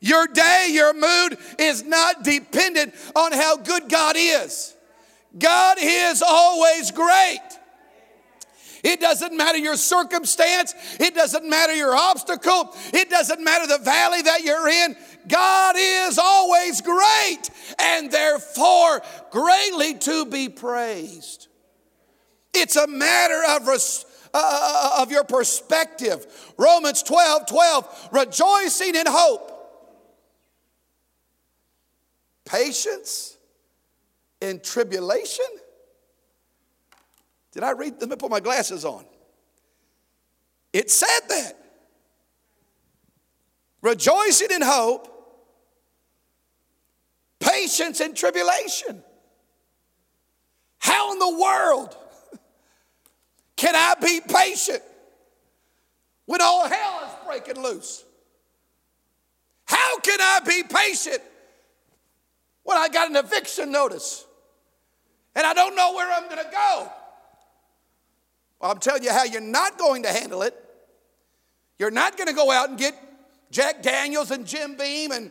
Your 0.00 0.26
day, 0.26 0.68
your 0.70 0.94
mood 0.94 1.38
is 1.58 1.84
not 1.84 2.24
dependent 2.24 2.94
on 3.14 3.32
how 3.32 3.56
good 3.56 3.88
God 3.88 4.16
is. 4.18 4.74
God 5.38 5.76
is 5.80 6.22
always 6.22 6.90
great. 6.90 7.49
It 8.82 9.00
doesn't 9.00 9.36
matter 9.36 9.58
your 9.58 9.76
circumstance. 9.76 10.74
It 10.98 11.14
doesn't 11.14 11.48
matter 11.48 11.74
your 11.74 11.94
obstacle. 11.94 12.74
It 12.92 13.10
doesn't 13.10 13.42
matter 13.42 13.66
the 13.66 13.82
valley 13.82 14.22
that 14.22 14.42
you're 14.42 14.68
in. 14.68 14.96
God 15.28 15.76
is 15.78 16.18
always 16.18 16.80
great 16.80 17.50
and 17.78 18.10
therefore 18.10 19.02
greatly 19.30 19.94
to 19.94 20.26
be 20.26 20.48
praised. 20.48 21.48
It's 22.52 22.76
a 22.76 22.86
matter 22.86 23.42
of, 23.50 23.68
uh, 23.68 23.74
uh, 23.74 23.78
uh, 24.34 25.02
of 25.02 25.10
your 25.10 25.24
perspective. 25.24 26.26
Romans 26.56 27.02
12 27.02 27.46
12, 27.46 28.08
rejoicing 28.12 28.96
in 28.96 29.06
hope, 29.06 29.50
patience 32.44 33.36
in 34.40 34.60
tribulation. 34.60 35.46
Did 37.52 37.62
I 37.62 37.72
read? 37.72 37.94
Let 38.00 38.08
me 38.08 38.16
put 38.16 38.30
my 38.30 38.40
glasses 38.40 38.84
on. 38.84 39.04
It 40.72 40.90
said 40.90 41.20
that. 41.28 41.56
Rejoicing 43.82 44.50
in 44.52 44.62
hope, 44.62 45.08
patience 47.40 48.00
in 48.00 48.14
tribulation. 48.14 49.02
How 50.78 51.12
in 51.12 51.18
the 51.18 51.38
world 51.40 51.96
can 53.56 53.74
I 53.74 53.94
be 54.00 54.20
patient 54.20 54.82
when 56.26 56.40
all 56.40 56.68
hell 56.68 57.00
is 57.04 57.26
breaking 57.26 57.62
loose? 57.62 58.04
How 59.64 59.98
can 60.00 60.20
I 60.20 60.40
be 60.46 60.62
patient 60.62 61.22
when 62.64 62.76
I 62.76 62.88
got 62.88 63.08
an 63.08 63.16
eviction 63.16 63.72
notice 63.72 64.24
and 65.34 65.46
I 65.46 65.54
don't 65.54 65.74
know 65.74 65.94
where 65.94 66.12
I'm 66.12 66.28
going 66.28 66.44
to 66.44 66.50
go? 66.50 66.92
Well, 68.60 68.70
I'm 68.70 68.78
telling 68.78 69.02
you 69.02 69.10
how 69.10 69.24
you're 69.24 69.40
not 69.40 69.78
going 69.78 70.02
to 70.02 70.10
handle 70.10 70.42
it. 70.42 70.54
You're 71.78 71.90
not 71.90 72.16
going 72.16 72.28
to 72.28 72.34
go 72.34 72.50
out 72.50 72.68
and 72.68 72.78
get 72.78 72.94
Jack 73.50 73.82
Daniels 73.82 74.30
and 74.30 74.46
Jim 74.46 74.76
Beam 74.76 75.12
and 75.12 75.30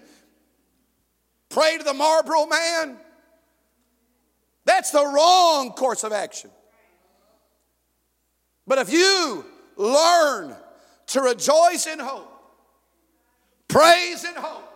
pray 1.50 1.78
to 1.78 1.84
the 1.84 1.94
Marlboro 1.94 2.48
man. 2.48 2.98
That's 4.66 4.92
the 4.92 5.06
wrong 5.06 5.72
course 5.72 6.04
of 6.04 6.12
action. 6.12 6.50
But 8.68 8.80
if 8.80 8.92
you 8.92 9.46
learn 9.78 10.56
to 11.08 11.22
rejoice 11.22 11.88
in 11.88 12.00
hope, 12.00 12.32
praise 13.68 14.26
in 14.26 14.36
hope, 14.36 14.72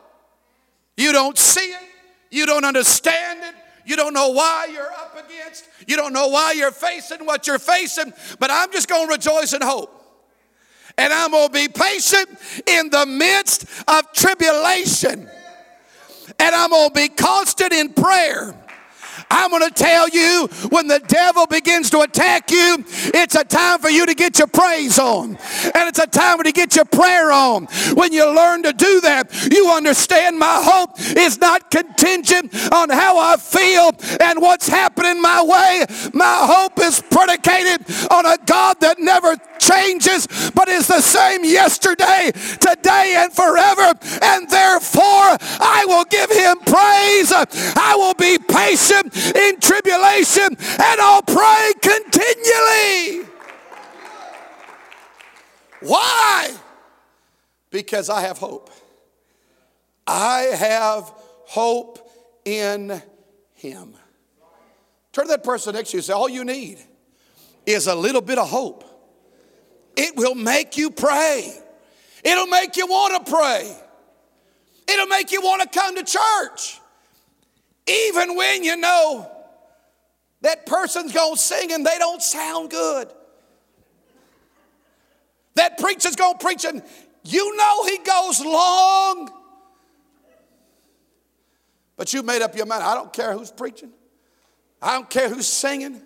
you 0.98 1.12
don't 1.12 1.38
see 1.38 1.72
it, 1.72 1.90
you 2.32 2.46
don't 2.46 2.66
understand 2.66 3.44
it, 3.44 3.56
you 3.86 3.96
don't 3.96 4.14
know 4.14 4.30
why 4.30 4.68
you're 4.72 4.92
up 5.14 5.30
against, 5.30 5.66
you 5.88 5.96
don't 5.96 6.14
know 6.14 6.28
why 6.28 6.54
you're 6.54 6.72
facing 6.72 7.26
what 7.26 7.48
you're 7.48 7.60
facing, 7.60 8.14
but 8.40 8.50
I'm 8.52 8.72
just 8.72 8.88
going 8.88 9.08
to 9.08 9.12
rejoice 9.12 9.54
in 9.54 9.62
hope. 9.62 10.00
And 10.98 11.12
I'm 11.12 11.32
going 11.32 11.48
to 11.48 11.54
be 11.54 11.68
patient 11.68 12.30
in 12.68 12.90
the 12.90 13.06
midst 13.06 13.66
of 13.88 14.12
tribulation. 14.14 15.30
And 16.40 16.56
I'm 16.56 16.70
going 16.70 16.90
to 16.90 16.94
be 16.94 17.10
constant 17.10 17.74
in 17.74 17.94
prayer. 17.94 18.56
I'm 19.34 19.50
going 19.50 19.68
to 19.68 19.74
tell 19.74 20.08
you 20.10 20.48
when 20.70 20.88
the 20.88 21.00
devil 21.00 21.48
begins 21.48 21.90
to 21.90 22.02
attack 22.02 22.52
you, 22.52 22.86
it's 22.88 23.34
a 23.34 23.44
time 23.44 23.80
for 23.80 23.90
you 23.90 24.06
to 24.06 24.14
get 24.14 24.38
your 24.38 24.48
praise 24.48 25.00
on. 25.00 25.38
And 25.74 25.90
it's 25.90 25.98
a 25.98 26.06
time 26.06 26.44
to 26.44 26.52
get 26.52 26.76
your 26.76 26.86
prayer 26.86 27.32
on. 27.32 27.66
When 27.96 28.14
you 28.14 28.32
learn 28.34 28.62
to 28.62 28.74
do 28.74 29.02
that, 29.02 29.52
you 29.52 29.72
understand 29.72 30.38
my 30.38 30.62
hope 30.64 31.00
is 31.18 31.40
not 31.40 31.72
contingent 31.72 32.54
on 32.72 32.92
how 32.92 33.18
I 33.18 33.38
feel 33.38 33.92
and 34.22 34.40
what's 34.40 34.68
happening 34.68 35.20
my 35.20 35.42
way. 35.42 35.86
My 36.14 36.38
hope 36.42 36.80
is 36.80 37.02
predicated 37.02 37.86
on 38.12 38.28
a 38.28 38.38
God 38.46 38.80
that 38.82 39.00
never 39.00 39.36
changes, 39.58 40.28
but 40.54 40.68
is 40.68 40.88
the 40.88 41.02
same 41.02 41.44
yesterday, 41.44 42.32
today, 42.60 43.16
and 43.18 43.34
forever. 43.34 43.98
And 44.22 44.48
therefore, 44.50 45.38
I 45.60 45.86
will 45.88 46.06
give 46.06 46.30
him 46.30 46.58
praise. 46.60 47.32
I 47.34 47.96
will 47.98 48.14
be 48.14 48.38
patient 48.38 49.14
in 49.36 49.60
tribulation, 49.60 50.46
and 50.46 51.02
I'll 51.02 51.22
pray 51.22 51.74
continually. 51.82 53.30
Why? 55.82 56.52
Because 57.70 58.10
I 58.10 58.22
have 58.22 58.38
hope. 58.38 58.70
I 60.08 60.42
have 60.42 61.14
hope 61.46 62.00
in 62.46 63.02
him. 63.54 63.96
Turn 65.12 65.26
to 65.26 65.30
that 65.30 65.44
person 65.44 65.76
next 65.76 65.92
to 65.92 65.98
you 65.98 66.00
and 66.00 66.06
say, 66.06 66.14
All 66.14 66.30
you 66.30 66.44
need 66.44 66.80
is 67.66 67.88
a 67.88 67.96
little 67.96 68.22
bit 68.22 68.38
of 68.38 68.50
hope. 68.50 68.84
It 69.96 70.16
will 70.16 70.36
make 70.36 70.78
you 70.78 70.90
pray. 70.90 71.54
It'll 72.24 72.48
make 72.48 72.78
you 72.78 72.88
want 72.88 73.26
to 73.26 73.32
pray. 73.32 73.78
It'll 74.88 75.08
make 75.08 75.32
you 75.32 75.42
want 75.42 75.62
to 75.62 75.80
come 75.80 75.96
to 75.96 76.04
church. 76.04 76.80
Even 78.14 78.36
when 78.36 78.64
you 78.64 78.78
know 78.78 79.30
that 80.42 80.68
person's 80.68 81.12
going 81.14 81.36
to 81.36 81.42
sing 81.42 81.72
and 81.72 81.84
they 81.84 81.98
don't 81.98 82.22
sound 82.22 82.70
good. 82.70 83.12
That 85.56 85.80
preacher's 85.80 86.16
going 86.16 86.38
to 86.38 86.46
preach 86.46 86.64
and 86.64 86.84
you 87.24 87.56
know 87.58 87.86
he 87.86 87.98
goes 88.00 88.40
long. 88.42 89.32
But 91.98 92.14
you 92.14 92.22
made 92.22 92.44
up 92.44 92.56
your 92.56 92.68
mind. 92.68 92.84
I 92.84 92.94
don't 92.94 93.12
care 93.12 93.34
who's 93.34 93.52
preaching. 93.52 93.92
I 94.82 94.94
don't 94.94 95.10
care 95.10 95.30
who's 95.30 95.48
singing. 95.48 96.00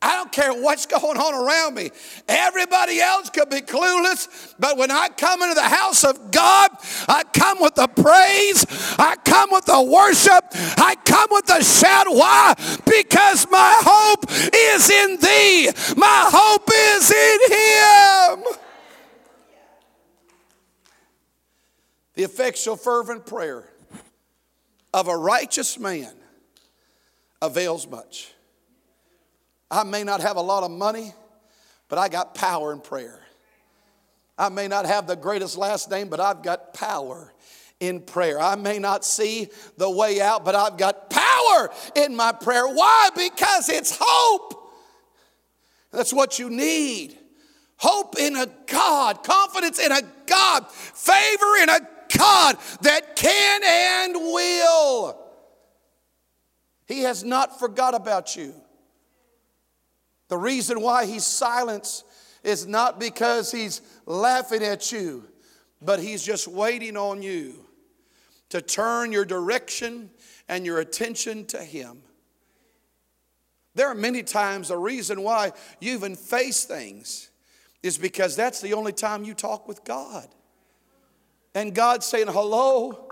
I 0.00 0.12
don't 0.12 0.30
care 0.30 0.52
what's 0.52 0.86
going 0.86 1.16
on 1.18 1.34
around 1.34 1.74
me. 1.74 1.90
Everybody 2.28 3.00
else 3.00 3.30
could 3.30 3.50
be 3.50 3.60
clueless, 3.60 4.54
but 4.58 4.78
when 4.78 4.92
I 4.92 5.08
come 5.08 5.42
into 5.42 5.56
the 5.56 5.62
house 5.62 6.04
of 6.04 6.30
God, 6.30 6.70
I 7.08 7.24
come 7.32 7.60
with 7.60 7.74
the 7.74 7.88
praise, 7.88 8.64
I 8.96 9.16
come 9.24 9.50
with 9.50 9.64
the 9.64 9.82
worship, 9.82 10.44
I 10.78 10.94
come 11.04 11.28
with 11.32 11.46
the 11.46 11.62
shout. 11.64 12.06
Why? 12.08 12.54
Because 12.84 13.50
my 13.50 13.80
hope 13.84 14.24
is 14.54 14.88
in 14.88 15.16
thee, 15.20 15.68
my 15.96 16.30
hope 16.32 16.70
is 16.72 17.10
in 17.10 18.44
him. 18.46 18.54
The 22.14 22.22
effectual, 22.22 22.76
fervent 22.76 23.26
prayer 23.26 23.68
of 24.94 25.08
a 25.08 25.16
righteous 25.16 25.76
man 25.76 26.14
avails 27.42 27.86
much. 27.88 28.32
I 29.70 29.84
may 29.84 30.04
not 30.04 30.20
have 30.20 30.36
a 30.36 30.40
lot 30.40 30.62
of 30.62 30.70
money, 30.70 31.12
but 31.88 31.98
I 31.98 32.08
got 32.08 32.34
power 32.34 32.72
in 32.72 32.80
prayer. 32.80 33.20
I 34.38 34.48
may 34.48 34.68
not 34.68 34.86
have 34.86 35.06
the 35.06 35.16
greatest 35.16 35.56
last 35.56 35.90
name, 35.90 36.08
but 36.08 36.20
I've 36.20 36.42
got 36.42 36.72
power 36.72 37.32
in 37.80 38.00
prayer. 38.00 38.40
I 38.40 38.56
may 38.56 38.78
not 38.78 39.04
see 39.04 39.48
the 39.76 39.90
way 39.90 40.20
out, 40.20 40.44
but 40.44 40.54
I've 40.54 40.76
got 40.76 41.10
power 41.10 41.70
in 41.96 42.14
my 42.14 42.32
prayer. 42.32 42.66
Why? 42.66 43.10
Because 43.14 43.68
it's 43.68 43.96
hope. 44.00 44.72
That's 45.90 46.12
what 46.12 46.38
you 46.38 46.50
need. 46.50 47.16
Hope 47.76 48.18
in 48.18 48.36
a 48.36 48.46
God, 48.66 49.22
confidence 49.22 49.78
in 49.78 49.92
a 49.92 50.02
God, 50.26 50.70
favor 50.70 51.56
in 51.62 51.68
a 51.68 51.80
God 52.16 52.56
that 52.82 53.16
can 53.16 53.60
and 53.64 54.14
will. 54.14 55.18
He 56.86 57.02
has 57.02 57.22
not 57.22 57.58
forgot 57.58 57.94
about 57.94 58.34
you. 58.34 58.54
The 60.28 60.36
reason 60.36 60.80
why 60.80 61.06
he's 61.06 61.24
silent 61.24 62.04
is 62.44 62.66
not 62.66 63.00
because 63.00 63.50
he's 63.50 63.80
laughing 64.06 64.62
at 64.62 64.92
you, 64.92 65.24
but 65.82 66.00
he's 66.00 66.22
just 66.22 66.46
waiting 66.46 66.96
on 66.96 67.22
you 67.22 67.64
to 68.50 68.60
turn 68.60 69.12
your 69.12 69.24
direction 69.24 70.10
and 70.48 70.64
your 70.64 70.78
attention 70.78 71.44
to 71.46 71.58
him. 71.58 72.02
There 73.74 73.88
are 73.88 73.94
many 73.94 74.22
times 74.22 74.68
the 74.68 74.76
reason 74.76 75.22
why 75.22 75.52
you 75.80 75.92
even 75.92 76.16
face 76.16 76.64
things 76.64 77.30
is 77.82 77.96
because 77.96 78.34
that's 78.34 78.60
the 78.60 78.74
only 78.74 78.92
time 78.92 79.24
you 79.24 79.34
talk 79.34 79.68
with 79.68 79.84
God. 79.84 80.26
And 81.54 81.74
God's 81.74 82.06
saying, 82.06 82.26
Hello, 82.28 83.08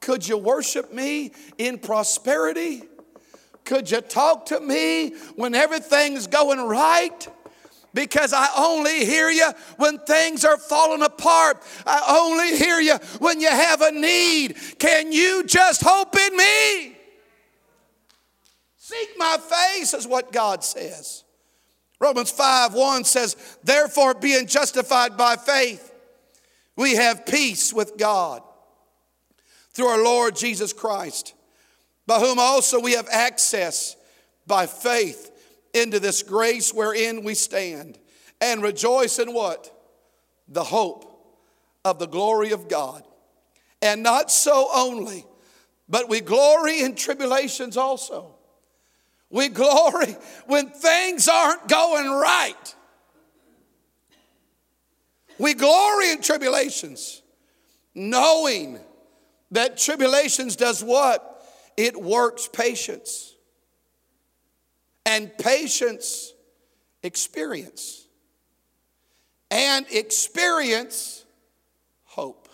could 0.00 0.26
you 0.26 0.36
worship 0.36 0.92
me 0.92 1.32
in 1.56 1.78
prosperity? 1.78 2.82
Could 3.68 3.90
you 3.90 4.00
talk 4.00 4.46
to 4.46 4.60
me 4.60 5.10
when 5.36 5.54
everything's 5.54 6.26
going 6.26 6.58
right? 6.58 7.28
Because 7.92 8.32
I 8.32 8.48
only 8.56 9.04
hear 9.04 9.28
you 9.28 9.50
when 9.76 9.98
things 9.98 10.46
are 10.46 10.56
falling 10.56 11.02
apart. 11.02 11.62
I 11.86 12.16
only 12.18 12.56
hear 12.56 12.80
you 12.80 12.94
when 13.18 13.42
you 13.42 13.50
have 13.50 13.82
a 13.82 13.92
need. 13.92 14.56
Can 14.78 15.12
you 15.12 15.44
just 15.44 15.82
hope 15.84 16.16
in 16.16 16.34
me? 16.34 16.96
Seek 18.78 19.10
my 19.18 19.36
face, 19.36 19.92
is 19.92 20.06
what 20.06 20.32
God 20.32 20.64
says. 20.64 21.24
Romans 22.00 22.30
5 22.30 22.72
1 22.72 23.04
says, 23.04 23.58
Therefore, 23.62 24.14
being 24.14 24.46
justified 24.46 25.18
by 25.18 25.36
faith, 25.36 25.92
we 26.74 26.94
have 26.94 27.26
peace 27.26 27.74
with 27.74 27.98
God 27.98 28.40
through 29.72 29.88
our 29.88 30.02
Lord 30.02 30.36
Jesus 30.36 30.72
Christ 30.72 31.34
by 32.08 32.18
whom 32.18 32.38
also 32.38 32.80
we 32.80 32.92
have 32.92 33.06
access 33.12 33.94
by 34.46 34.66
faith 34.66 35.30
into 35.74 36.00
this 36.00 36.22
grace 36.22 36.72
wherein 36.72 37.22
we 37.22 37.34
stand 37.34 37.98
and 38.40 38.62
rejoice 38.62 39.18
in 39.18 39.34
what? 39.34 39.70
The 40.48 40.64
hope 40.64 41.04
of 41.84 41.98
the 41.98 42.06
glory 42.06 42.52
of 42.52 42.66
God. 42.66 43.06
And 43.82 44.02
not 44.02 44.30
so 44.30 44.70
only, 44.74 45.26
but 45.86 46.08
we 46.08 46.22
glory 46.22 46.80
in 46.80 46.94
tribulations 46.94 47.76
also. 47.76 48.34
We 49.28 49.50
glory 49.50 50.16
when 50.46 50.70
things 50.70 51.28
aren't 51.28 51.68
going 51.68 52.10
right. 52.10 52.74
We 55.38 55.52
glory 55.52 56.12
in 56.12 56.22
tribulations, 56.22 57.20
knowing 57.94 58.80
that 59.50 59.76
tribulations 59.76 60.56
does 60.56 60.82
what? 60.82 61.27
It 61.78 61.96
works 61.96 62.48
patience. 62.52 63.36
And 65.06 65.30
patience, 65.38 66.34
experience. 67.02 68.04
And 69.50 69.86
experience, 69.90 71.24
hope. 72.04 72.48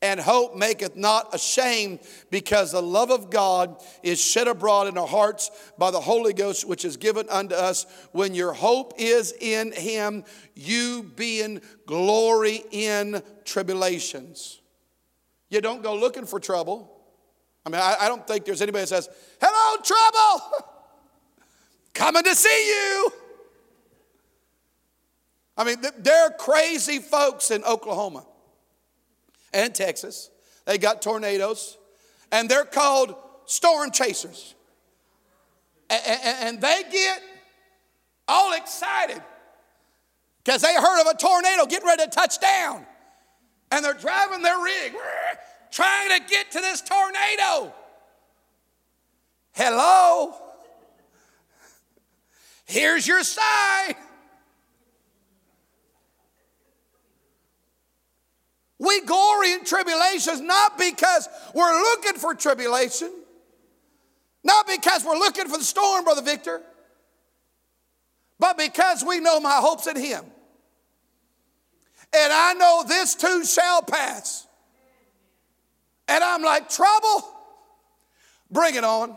And 0.00 0.18
hope 0.18 0.56
maketh 0.56 0.96
not 0.96 1.32
ashamed, 1.32 2.00
because 2.30 2.72
the 2.72 2.82
love 2.82 3.12
of 3.12 3.30
God 3.30 3.80
is 4.02 4.20
shed 4.20 4.48
abroad 4.48 4.88
in 4.88 4.98
our 4.98 5.06
hearts 5.06 5.50
by 5.78 5.92
the 5.92 6.00
Holy 6.00 6.32
Ghost, 6.32 6.66
which 6.66 6.84
is 6.84 6.96
given 6.96 7.28
unto 7.28 7.54
us. 7.54 7.86
When 8.10 8.34
your 8.34 8.52
hope 8.52 8.94
is 8.96 9.32
in 9.38 9.70
Him, 9.70 10.24
you 10.56 11.04
being 11.14 11.60
glory 11.86 12.64
in 12.72 13.22
tribulations. 13.44 14.60
You 15.50 15.60
don't 15.60 15.82
go 15.82 15.94
looking 15.94 16.24
for 16.26 16.40
trouble. 16.40 16.91
I 17.64 17.70
mean, 17.70 17.80
I, 17.80 17.96
I 18.00 18.08
don't 18.08 18.26
think 18.26 18.44
there's 18.44 18.62
anybody 18.62 18.82
that 18.82 18.88
says, 18.88 19.08
Hello, 19.40 19.80
trouble! 19.82 20.68
Coming 21.94 22.22
to 22.24 22.34
see 22.34 22.68
you. 22.68 23.12
I 25.56 25.64
mean, 25.64 25.76
there 25.98 26.24
are 26.24 26.30
crazy 26.30 26.98
folks 26.98 27.50
in 27.50 27.62
Oklahoma. 27.64 28.24
and 29.52 29.74
Texas. 29.74 30.30
They 30.64 30.78
got 30.78 31.02
tornadoes, 31.02 31.76
and 32.30 32.48
they're 32.48 32.64
called 32.64 33.14
storm 33.46 33.90
chasers. 33.90 34.54
And 35.90 36.60
they 36.60 36.82
get 36.90 37.22
all 38.26 38.54
excited 38.54 39.22
because 40.42 40.62
they 40.62 40.74
heard 40.74 41.00
of 41.02 41.06
a 41.08 41.16
tornado 41.16 41.66
getting 41.66 41.86
ready 41.86 42.04
to 42.04 42.10
touch 42.10 42.40
down. 42.40 42.86
And 43.70 43.84
they're 43.84 43.92
driving 43.94 44.42
their 44.42 44.58
rig, 44.58 44.94
trying 45.72 46.20
to 46.20 46.26
get 46.28 46.52
to 46.52 46.60
this 46.60 46.82
tornado. 46.82 47.72
Hello? 49.52 50.34
Here's 52.66 53.06
your 53.06 53.22
sign. 53.22 53.94
We 58.78 59.00
glory 59.02 59.52
in 59.52 59.64
tribulations 59.64 60.40
not 60.40 60.76
because 60.76 61.28
we're 61.54 61.72
looking 61.72 62.14
for 62.14 62.34
tribulation, 62.34 63.12
not 64.42 64.66
because 64.66 65.04
we're 65.04 65.18
looking 65.18 65.46
for 65.46 65.56
the 65.56 65.64
storm, 65.64 66.04
Brother 66.04 66.22
Victor, 66.22 66.60
but 68.40 68.58
because 68.58 69.04
we 69.04 69.20
know 69.20 69.38
my 69.38 69.56
hope's 69.56 69.86
in 69.86 69.96
Him. 69.96 70.24
And 72.14 72.32
I 72.32 72.54
know 72.54 72.84
this 72.86 73.14
too 73.14 73.44
shall 73.44 73.82
pass. 73.82 74.48
And 76.08 76.22
I'm 76.22 76.42
like, 76.42 76.68
trouble? 76.68 77.24
Bring 78.50 78.74
it 78.74 78.84
on. 78.84 79.16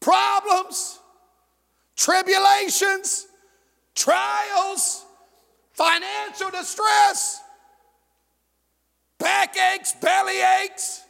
Problems, 0.00 1.00
tribulations, 1.96 3.26
trials, 3.94 5.04
financial 5.72 6.50
distress, 6.50 7.40
backaches, 9.18 9.94
belly 10.00 10.40
aches, 10.62 11.02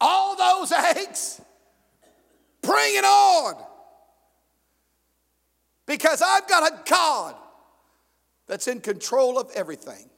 all 0.00 0.36
those 0.36 0.72
aches. 0.96 1.40
Bring 2.60 2.96
it 2.96 3.04
on. 3.04 3.54
Because 5.86 6.22
I've 6.22 6.48
got 6.48 6.72
a 6.72 6.82
God 6.88 7.34
that's 8.46 8.68
in 8.68 8.80
control 8.80 9.38
of 9.38 9.50
everything. 9.54 10.08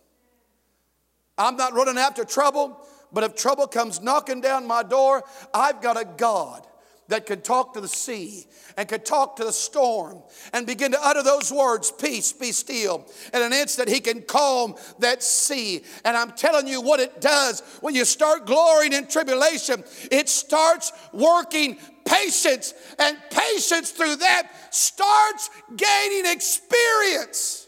I'm 1.39 1.57
not 1.57 1.75
running 1.75 1.99
after 1.99 2.25
trouble, 2.25 2.87
but 3.13 3.25
if 3.25 3.35
trouble 3.35 3.67
comes 3.67 4.01
knocking 4.01 4.41
down 4.41 4.67
my 4.67 4.83
door, 4.83 5.23
I've 5.53 5.81
got 5.81 6.01
a 6.01 6.05
God 6.05 6.67
that 7.09 7.27
can 7.27 7.41
talk 7.41 7.75
to 7.75 7.81
the 7.81 7.89
sea 7.89 8.47
and 8.77 8.89
can 8.89 9.01
talk 9.01 9.37
to 9.37 9.45
the 9.45 9.53
storm 9.53 10.23
and 10.53 10.67
begin 10.67 10.93
to 10.93 10.99
utter 11.01 11.23
those 11.23 11.53
words, 11.53 11.93
peace, 11.93 12.33
be 12.33 12.53
still. 12.53 13.07
In 13.33 13.43
an 13.43 13.53
instant, 13.53 13.89
he 13.89 14.01
can 14.01 14.23
calm 14.23 14.75
that 14.99 15.23
sea. 15.23 15.83
And 16.05 16.17
I'm 16.17 16.33
telling 16.33 16.67
you 16.67 16.81
what 16.81 17.01
it 17.01 17.21
does 17.21 17.61
when 17.81 17.95
you 17.95 18.05
start 18.05 18.47
glorying 18.47 18.93
in 18.93 19.07
tribulation, 19.07 19.85
it 20.11 20.29
starts 20.29 20.93
working 21.13 21.79
patience, 22.07 22.73
and 22.99 23.17
patience 23.31 23.91
through 23.91 24.17
that 24.17 24.49
starts 24.71 25.51
gaining 25.77 26.33
experience. 26.33 27.66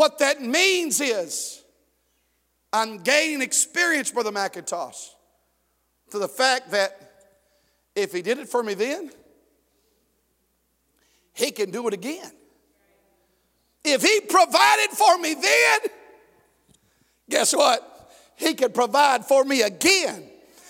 What 0.00 0.20
that 0.20 0.40
means 0.40 0.98
is, 0.98 1.62
I'm 2.72 3.02
gaining 3.02 3.42
experience, 3.42 4.10
Brother 4.10 4.32
McIntosh, 4.32 5.10
to 6.10 6.18
the 6.18 6.26
fact 6.26 6.70
that 6.70 7.26
if 7.94 8.10
He 8.10 8.22
did 8.22 8.38
it 8.38 8.48
for 8.48 8.62
me 8.62 8.72
then, 8.72 9.10
He 11.34 11.50
can 11.50 11.70
do 11.70 11.86
it 11.86 11.92
again. 11.92 12.32
If 13.84 14.00
He 14.00 14.22
provided 14.22 14.88
for 14.96 15.18
me 15.18 15.34
then, 15.34 15.80
guess 17.28 17.54
what? 17.54 18.10
He 18.36 18.54
can 18.54 18.72
provide 18.72 19.26
for 19.26 19.44
me 19.44 19.60
again. 19.60 20.24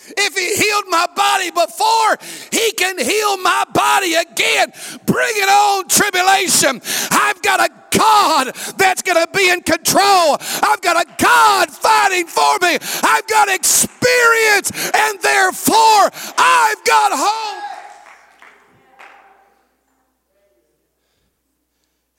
If 0.09 0.35
He 0.35 0.57
healed 0.61 0.87
my 0.89 1.07
body 1.15 1.53
before, 1.53 2.19
He 2.51 2.73
can 2.73 2.99
heal 2.99 3.37
my 3.37 3.65
body 3.73 4.15
again. 4.15 4.73
Bring 5.07 5.35
it 5.37 5.49
on, 5.49 5.87
tribulation. 5.87 6.81
I've 7.13 7.41
got 7.43 7.71
a 7.71 7.80
God 8.01 8.55
that's 8.79 9.03
going 9.03 9.25
to 9.25 9.31
be 9.33 9.51
in 9.51 9.61
control. 9.63 10.37
I've 10.63 10.81
got 10.81 11.05
a 11.05 11.23
God 11.23 11.71
fighting 11.71 12.27
for 12.27 12.59
me. 12.63 12.79
I've 13.03 13.27
got 13.27 13.49
experience, 13.49 14.71
and 14.95 15.21
therefore 15.21 16.11
I've 16.39 16.85
got 16.85 17.13
hope. 17.15 17.65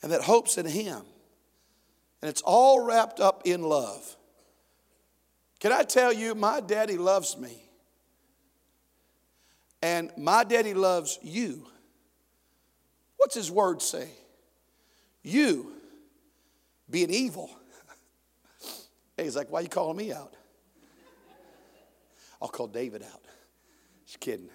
And 0.04 0.12
that 0.12 0.22
hope's 0.22 0.58
in 0.58 0.66
Him. 0.66 1.02
And 2.22 2.30
it's 2.30 2.42
all 2.42 2.84
wrapped 2.84 3.20
up 3.20 3.42
in 3.46 3.64
love. 3.64 4.16
Can 5.60 5.72
I 5.72 5.84
tell 5.84 6.14
you, 6.14 6.36
my 6.36 6.60
daddy 6.60 6.98
loves 6.98 7.38
me. 7.38 7.64
And 9.82 10.12
my 10.18 10.44
daddy 10.44 10.76
loves 10.76 11.18
you. 11.24 11.66
What's 13.18 13.36
his 13.36 13.52
word 13.52 13.82
say? 13.82 14.10
You 15.24 15.71
being 16.92 17.10
evil. 17.10 17.50
he's 19.18 19.36
like, 19.36 19.50
why 19.50 19.60
are 19.60 19.64
you 19.64 19.70
calling 19.70 19.98
me 19.98 20.12
out? 20.12 20.36
I'll 22.42 22.50
call 22.50 22.68
David 22.68 23.04
out. 23.04 23.22
Just 24.06 24.20
kidding. 24.20 24.50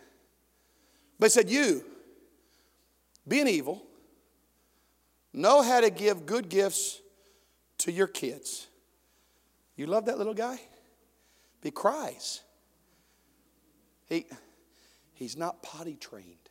But 1.18 1.26
he 1.26 1.30
said, 1.30 1.48
You 1.48 1.84
being 3.26 3.46
evil, 3.46 3.82
know 5.32 5.62
how 5.62 5.80
to 5.80 5.90
give 5.90 6.26
good 6.26 6.48
gifts 6.48 7.00
to 7.78 7.92
your 7.92 8.06
kids. 8.06 8.66
You 9.76 9.86
love 9.86 10.06
that 10.06 10.18
little 10.18 10.34
guy? 10.34 10.60
He 11.62 11.70
cries. 11.70 12.42
He 14.06 14.26
He's 15.16 15.36
not 15.36 15.62
potty 15.62 15.94
trained. 15.94 16.45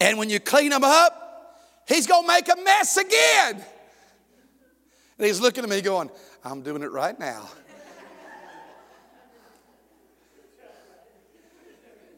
And 0.00 0.18
when 0.18 0.30
you 0.30 0.40
clean 0.40 0.72
him 0.72 0.82
up, 0.82 1.58
he's 1.86 2.06
going 2.06 2.22
to 2.22 2.28
make 2.28 2.48
a 2.48 2.56
mess 2.56 2.96
again. 2.96 3.62
And 5.18 5.26
he's 5.26 5.40
looking 5.40 5.62
at 5.62 5.68
me 5.68 5.82
going, 5.82 6.10
I'm 6.42 6.62
doing 6.62 6.82
it 6.82 6.90
right 6.90 7.18
now. 7.18 7.48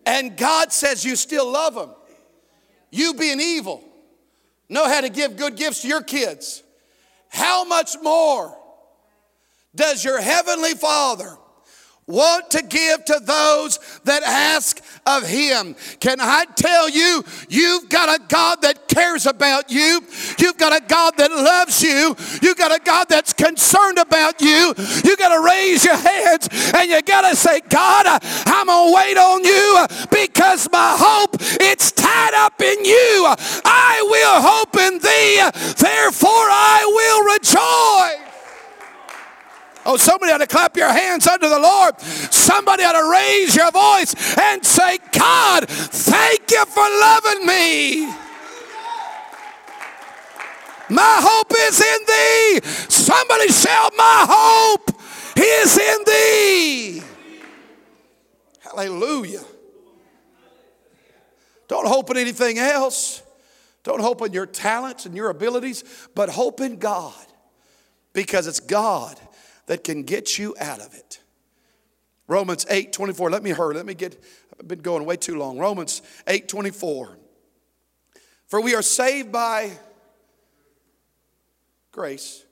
and 0.07 0.37
God 0.37 0.73
says 0.73 1.05
you 1.05 1.16
still 1.16 1.51
love 1.51 1.77
him. 1.77 1.90
You 2.90 3.14
being 3.14 3.40
evil, 3.40 3.83
know 4.68 4.87
how 4.87 5.01
to 5.01 5.09
give 5.09 5.37
good 5.37 5.57
gifts 5.57 5.83
to 5.83 5.88
your 5.88 6.03
kids. 6.03 6.62
How 7.29 7.64
much 7.64 7.97
more 8.03 8.57
does 9.75 10.05
your 10.05 10.21
heavenly 10.21 10.75
Father 10.75 11.37
want 12.12 12.51
to 12.51 12.62
give 12.62 13.05
to 13.07 13.20
those 13.25 13.79
that 14.05 14.22
ask 14.22 14.81
of 15.07 15.27
him. 15.27 15.75
Can 15.98 16.18
I 16.20 16.44
tell 16.55 16.88
you, 16.88 17.25
you've 17.48 17.88
got 17.88 18.20
a 18.20 18.22
God 18.29 18.62
that 18.62 18.87
cares 18.87 19.27
about 19.27 19.70
you. 19.70 20.01
You've 20.38 20.59
got 20.59 20.77
a 20.77 20.85
God 20.87 21.14
that 21.16 21.31
loves 21.31 21.83
you. 21.83 22.14
You've 22.42 22.59
got 22.59 22.70
a 22.70 22.81
God 22.85 23.07
that's 23.09 23.33
concerned 23.33 23.98
about 23.98 24.40
you. 24.40 24.75
You 25.05 25.16
got 25.16 25.35
to 25.35 25.44
raise 25.44 25.85
your 25.85 25.96
hands 25.96 26.48
and 26.75 26.90
you 26.90 27.01
got 27.03 27.29
to 27.29 27.35
say, 27.35 27.61
God, 27.68 28.07
I'm 28.07 28.66
going 28.66 28.90
to 28.90 28.94
wait 28.94 29.16
on 29.16 29.44
you 29.44 29.87
because 30.11 30.68
my 30.70 30.94
hope 30.98 31.37
it's 31.40 31.90
tied 31.92 32.35
up 32.35 32.61
in 32.61 32.85
you. 32.85 33.35
I 33.64 34.03
will 34.05 34.42
hope 34.42 34.77
in 34.77 34.98
thee. 34.98 35.72
Therefore 35.79 36.31
I 36.31 36.85
will 36.87 37.22
rejoice. 37.35 38.32
Oh, 39.85 39.97
somebody 39.97 40.33
ought 40.33 40.38
to 40.38 40.47
clap 40.47 40.77
your 40.77 40.92
hands 40.92 41.27
unto 41.27 41.49
the 41.49 41.59
Lord. 41.59 42.01
Somebody 42.01 42.85
ought 42.85 42.92
to 42.92 43.11
raise 43.11 43.57
your 43.57 43.71
voice 43.73 44.14
and 44.38 44.64
say, 44.64 44.99
God, 45.12 45.68
thank 45.68 46.51
you 46.51 46.64
for 46.66 46.83
loving 46.83 47.47
me. 47.47 48.07
My 50.88 51.18
hope 51.21 51.53
is 51.57 51.81
in 51.81 52.07
thee. 52.07 52.68
Somebody 52.88 53.49
shout, 53.49 53.92
My 53.97 54.27
hope 54.29 54.92
is 55.37 55.79
in 55.79 56.05
thee. 56.05 57.03
Hallelujah. 58.61 59.42
Don't 61.66 61.88
hope 61.88 62.11
in 62.11 62.18
anything 62.18 62.59
else. 62.59 63.23
Don't 63.83 64.01
hope 64.01 64.23
in 64.23 64.33
your 64.33 64.47
talents 64.47 65.07
and 65.07 65.16
your 65.16 65.31
abilities, 65.31 65.83
but 66.14 66.29
hope 66.29 66.61
in 66.61 66.77
God 66.77 67.14
because 68.12 68.47
it's 68.47 68.61
God 68.61 69.18
that 69.72 69.85
can 69.85 70.02
get 70.02 70.38
you 70.38 70.54
out 70.61 70.80
of 70.80 70.92
it. 70.92 71.18
Romans 72.28 72.66
8 72.68 72.92
24. 72.92 73.30
Let 73.30 73.42
me 73.42 73.52
hurry. 73.52 73.74
Let 73.74 73.87
me 73.87 73.94
get, 73.94 74.22
I've 74.61 74.68
been 74.68 74.82
going 74.82 75.06
way 75.06 75.16
too 75.16 75.38
long. 75.38 75.56
Romans 75.56 76.02
8 76.26 76.46
24. 76.46 77.16
For 78.48 78.61
we 78.61 78.74
are 78.74 78.82
saved 78.82 79.32
by 79.32 79.70
grace, 81.90 82.44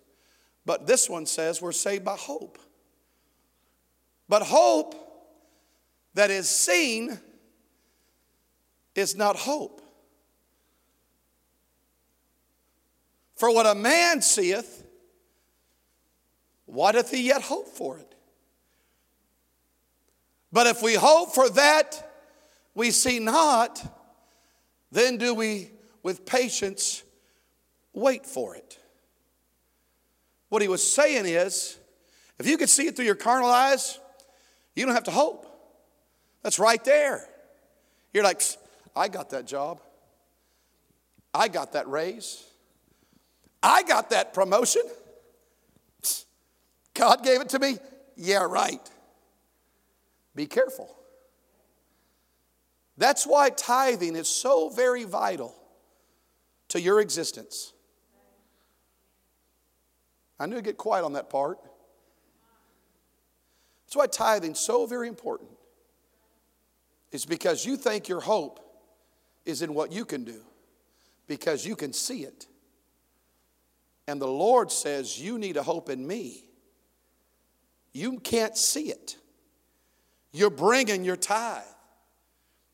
but 0.65 0.87
this 0.87 1.11
one 1.11 1.27
says 1.27 1.61
we're 1.61 1.73
saved 1.73 2.07
by 2.07 2.17
hope. 2.17 2.59
But 4.27 4.41
hope 4.41 4.95
that 6.15 6.31
is 6.31 6.49
seen 6.49 7.21
is 8.95 9.15
not 9.15 9.37
hope. 9.37 9.83
For 13.37 13.53
what 13.53 13.67
a 13.67 13.75
man 13.75 14.23
seeth, 14.23 14.80
why 16.71 16.93
doth 16.93 17.11
he 17.11 17.23
yet 17.23 17.43
hope 17.43 17.69
for 17.69 17.99
it? 17.99 18.15
But 20.53 20.67
if 20.67 20.83
we 20.83 20.95
hope 20.95 21.35
for 21.35 21.49
that 21.51 22.09
we 22.75 22.91
see 22.91 23.19
not, 23.19 23.83
then 24.93 25.17
do 25.17 25.35
we 25.35 25.71
with 26.03 26.25
patience 26.25 27.03
wait 27.93 28.25
for 28.25 28.55
it. 28.55 28.79
What 30.49 30.63
he 30.63 30.69
was 30.69 30.83
saying 30.83 31.27
is, 31.27 31.79
if 32.39 32.47
you 32.47 32.57
could 32.57 32.71
see 32.71 32.87
it 32.87 32.97
through 32.97 33.05
your 33.05 33.15
carnal 33.15 33.51
eyes, 33.51 33.99
you 34.75 34.87
don't 34.87 34.95
have 34.95 35.05
to 35.05 35.11
hope. 35.11 35.47
That's 36.43 36.59
right 36.59 36.83
there. 36.85 37.29
You're 38.13 38.25
like, 38.25 38.43
I 38.97 39.09
got 39.09 39.31
that 39.31 39.47
job. 39.47 39.81
I 41.35 41.49
got 41.49 41.73
that 41.73 41.89
raise. 41.89 42.45
I 43.63 43.83
got 43.83 44.11
that 44.11 44.33
promotion. 44.35 44.83
God 47.01 47.25
gave 47.25 47.41
it 47.41 47.49
to 47.51 47.59
me. 47.59 47.79
Yeah, 48.15 48.45
right. 48.45 48.87
Be 50.35 50.45
careful. 50.45 50.95
That's 52.99 53.27
why 53.27 53.49
tithing 53.49 54.17
is 54.17 54.29
so 54.29 54.69
very 54.69 55.05
vital 55.05 55.57
to 56.69 56.79
your 56.79 57.01
existence. 57.01 57.73
I 60.39 60.45
knew 60.45 60.57
to 60.57 60.63
get 60.63 60.77
quiet 60.77 61.07
on 61.07 61.15
that 61.15 61.31
part. 61.31 61.59
That's 63.87 63.97
why 63.97 64.07
tithing 64.07 64.53
is 64.53 64.59
so 64.59 64.85
very 64.85 65.09
important. 65.09 65.49
It's 67.13 67.25
because 67.25 67.65
you 67.65 67.79
think 67.79 68.09
your 68.09 68.21
hope 68.21 68.61
is 69.47 69.63
in 69.63 69.73
what 69.73 69.91
you 69.91 70.05
can 70.05 70.25
do, 70.25 70.43
because 71.27 71.65
you 71.65 71.77
can 71.77 71.95
see 71.95 72.25
it. 72.25 72.47
And 74.07 74.21
the 74.21 74.29
Lord 74.29 74.71
says, 74.71 75.19
You 75.19 75.39
need 75.39 75.57
a 75.57 75.63
hope 75.63 75.89
in 75.89 76.07
me. 76.07 76.45
You 77.93 78.21
can't 78.21 78.57
see 78.57 78.91
it. 78.91 79.17
You're 80.33 80.51
bringing 80.51 81.05
your 81.05 81.17
tithe, 81.17 81.63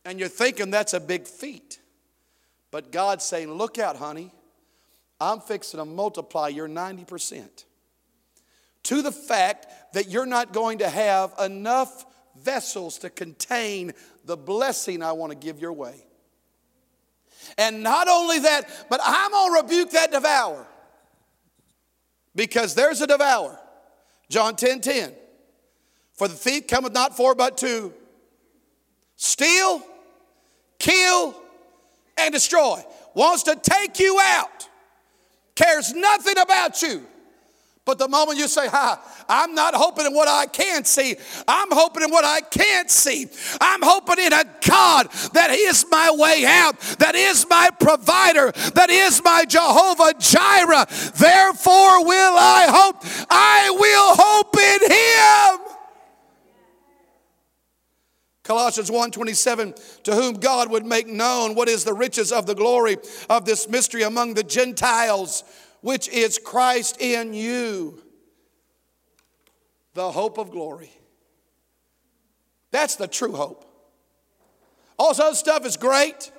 and 0.05 0.18
you're 0.18 0.29
thinking 0.29 0.70
that's 0.70 0.92
a 0.92 1.00
big 1.00 1.26
feat. 1.26 1.81
But 2.70 2.92
God's 2.92 3.24
saying, 3.24 3.50
Look 3.50 3.79
out, 3.79 3.96
honey. 3.96 4.33
I'm 5.18 5.40
fixing 5.40 5.79
to 5.79 5.87
multiply 5.87 6.48
your 6.48 6.68
90% 6.68 7.64
to 8.83 9.02
the 9.02 9.12
fact 9.12 9.66
that 9.94 10.11
you're 10.11 10.26
not 10.26 10.52
going 10.52 10.79
to 10.79 10.88
have 10.88 11.33
enough 11.42 12.05
vessels 12.38 12.98
to 12.98 13.11
contain 13.11 13.92
the 14.24 14.37
blessing 14.37 15.02
I 15.02 15.12
want 15.12 15.33
to 15.33 15.38
give 15.38 15.59
your 15.59 15.72
way. 15.72 16.05
And 17.59 17.83
not 17.83 18.09
only 18.09 18.40
that, 18.40 18.68
but 18.90 19.00
I'm 19.02 19.31
going 19.31 19.55
to 19.55 19.62
rebuke 19.62 19.90
that 19.92 20.12
devourer 20.12 20.66
because 22.35 22.74
there's 22.74 23.00
a 23.00 23.07
devourer. 23.07 23.59
John 24.29 24.57
10 24.57 24.81
10. 24.81 25.12
For 26.15 26.29
the 26.29 26.35
thief 26.35 26.67
cometh 26.67 26.93
not 26.93 27.17
for 27.17 27.35
but 27.35 27.59
to 27.59 27.93
steal, 29.17 29.83
kill, 30.79 31.35
and 32.19 32.33
destroy. 32.33 32.83
Wants 33.15 33.45
to 33.45 33.57
take 33.57 33.99
you 34.01 34.19
out. 34.23 34.69
Cares 35.55 35.95
nothing 35.95 36.39
about 36.39 36.83
you. 36.83 37.07
But 37.87 37.99
the 37.99 38.09
moment 38.09 38.37
you 38.37 38.49
say, 38.49 38.66
Hi, 38.66 38.99
I'm 39.29 39.55
not 39.55 39.72
hoping 39.72 40.07
in 40.07 40.12
what 40.12 40.27
I 40.27 40.46
can 40.46 40.85
see, 40.85 41.14
I'm 41.46 41.70
hoping 41.70 42.03
in 42.03 42.11
what 42.11 42.25
I 42.25 42.40
can't 42.40 42.90
see. 42.90 43.29
I'm 43.61 43.81
hoping 43.81 44.18
in 44.18 44.33
a 44.33 44.44
God 44.68 45.09
that 45.33 45.51
is 45.53 45.87
my 45.88 46.11
way 46.12 46.44
out, 46.44 46.79
that 46.99 47.14
is 47.14 47.46
my 47.49 47.70
provider, 47.79 48.51
that 48.75 48.90
is 48.90 49.22
my 49.25 49.44
Jehovah 49.44 50.14
Jireh. 50.18 50.87
Therefore, 51.16 52.05
will 52.05 52.35
I 52.37 52.66
hope. 52.68 52.96
I 53.31 53.70
will 53.70 54.14
hope 54.18 54.57
in 54.57 54.90
Him. 54.90 55.77
Colossians 58.42 58.90
1:27 58.90 60.03
to 60.05 60.14
whom 60.14 60.35
God 60.35 60.70
would 60.70 60.87
make 60.87 61.07
known 61.07 61.55
what 61.55 61.68
is 61.68 61.85
the 61.85 61.94
riches 61.94 62.33
of 62.33 62.46
the 62.46 62.55
glory 62.55 62.96
of 63.29 63.44
this 63.44 63.68
mystery 63.68 64.03
among 64.03 64.35
the 64.35 64.44
Gentiles 64.44 65.44
which 65.87 66.09
is 66.09 66.37
Christ 66.37 67.01
in 67.01 67.33
you, 67.33 68.03
the 69.94 70.11
hope 70.11 70.37
of 70.37 70.51
glory. 70.51 70.90
That's 72.72 72.96
the 72.96 73.07
true 73.07 73.31
hope. 73.31 73.64
All 74.99 75.11
this 75.11 75.20
other 75.20 75.37
stuff 75.37 75.64
is 75.64 75.77
great. 75.77 76.33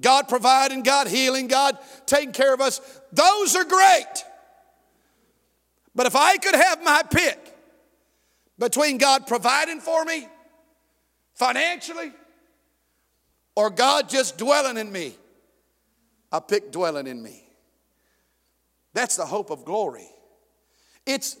God 0.00 0.28
providing, 0.28 0.82
God 0.82 1.06
healing, 1.06 1.46
God 1.46 1.78
taking 2.06 2.32
care 2.32 2.52
of 2.52 2.60
us. 2.60 2.80
Those 3.12 3.54
are 3.54 3.62
great. 3.62 4.24
But 5.94 6.08
if 6.08 6.16
I 6.16 6.38
could 6.38 6.56
have 6.56 6.82
my 6.82 7.04
pick 7.08 7.56
between 8.58 8.98
God 8.98 9.28
providing 9.28 9.78
for 9.78 10.04
me 10.04 10.26
financially 11.34 12.10
or 13.54 13.70
God 13.70 14.08
just 14.08 14.38
dwelling 14.38 14.76
in 14.76 14.90
me, 14.90 15.14
I 16.32 16.40
pick 16.40 16.72
dwelling 16.72 17.06
in 17.06 17.22
me. 17.22 17.47
That's 18.94 19.16
the 19.16 19.26
hope 19.26 19.50
of 19.50 19.64
glory. 19.64 20.08
It's 21.06 21.36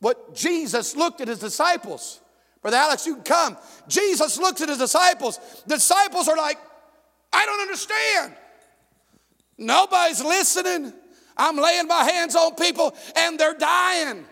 what 0.00 0.34
Jesus 0.34 0.96
looked 0.96 1.20
at 1.20 1.28
his 1.28 1.38
disciples. 1.38 2.20
Brother 2.62 2.76
Alex, 2.78 3.06
you 3.06 3.14
can 3.14 3.24
come. 3.24 3.56
Jesus 3.88 4.38
looks 4.38 4.60
at 4.60 4.68
his 4.68 4.78
disciples. 4.78 5.38
The 5.66 5.76
disciples 5.76 6.28
are 6.28 6.36
like, 6.36 6.58
I 7.32 7.46
don't 7.46 7.60
understand. 7.60 8.34
Nobody's 9.58 10.22
listening. 10.22 10.92
I'm 11.36 11.56
laying 11.56 11.86
my 11.86 12.04
hands 12.04 12.34
on 12.34 12.54
people 12.54 12.94
and 13.14 13.38
they're 13.38 13.54
dying. 13.54 14.24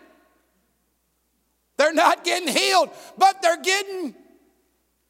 They're 1.77 1.93
not 1.93 2.25
getting 2.25 2.49
healed, 2.49 2.91
but 3.19 3.43
they're 3.43 3.63
getting 3.63 4.15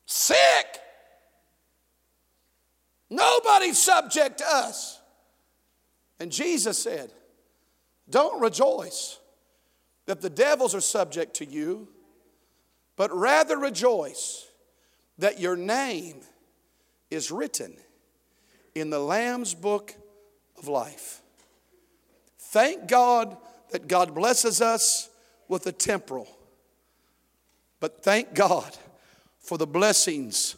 sick. 0.07 0.37
Nobody's 3.11 3.79
subject 3.79 4.38
to 4.38 4.45
us. 4.49 5.01
And 6.19 6.33
Jesus 6.33 6.83
said, 6.83 7.12
don't 8.09 8.40
rejoice 8.40 9.19
that 10.07 10.21
the 10.21 10.31
devils 10.31 10.75
are 10.75 10.81
subject 10.81 11.35
to 11.37 11.47
you, 11.47 11.88
but 12.97 13.14
rather 13.14 13.57
rejoice 13.59 14.47
that 15.19 15.40
your 15.40 15.57
name 15.57 16.21
is 17.11 17.31
written 17.31 17.77
in 18.75 18.90
the 18.90 18.99
Lamb's 18.99 19.55
book 19.55 19.95
of 20.59 20.69
life. 20.69 21.23
Thank 22.38 22.88
God 22.88 23.37
that 23.71 23.88
God 23.88 24.14
blesses 24.14 24.61
us 24.61 25.09
with 25.49 25.64
the 25.64 25.73
temporal, 25.73 26.29
but 27.81 28.03
thank 28.03 28.35
God 28.35 28.77
for 29.40 29.59
the 29.59 29.67
blessings 29.67 30.57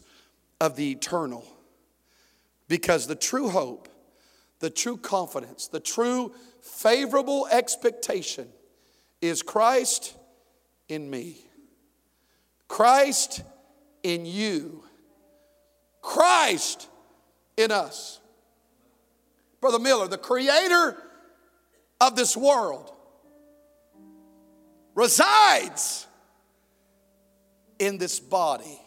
of 0.59 0.75
the 0.75 0.91
eternal. 0.91 1.45
Because 2.67 3.07
the 3.07 3.15
true 3.15 3.49
hope, 3.49 3.87
the 4.59 4.69
true 4.69 4.97
confidence, 4.97 5.67
the 5.67 5.79
true 5.79 6.33
favorable 6.67 7.47
expectation 7.49 8.47
is 9.21 9.41
Christ 9.41 10.15
in 10.87 11.09
me, 11.09 11.37
Christ 12.67 13.41
in 14.03 14.25
you, 14.25 14.83
Christ 16.01 16.87
in 17.57 17.71
us. 17.71 18.19
Brother 19.59 19.79
Miller, 19.79 20.07
the 20.07 20.17
creator 20.17 20.95
of 21.99 22.15
this 22.15 22.37
world, 22.37 22.91
resides 24.93 26.05
in 27.79 27.97
this 27.97 28.19
body. 28.19 28.79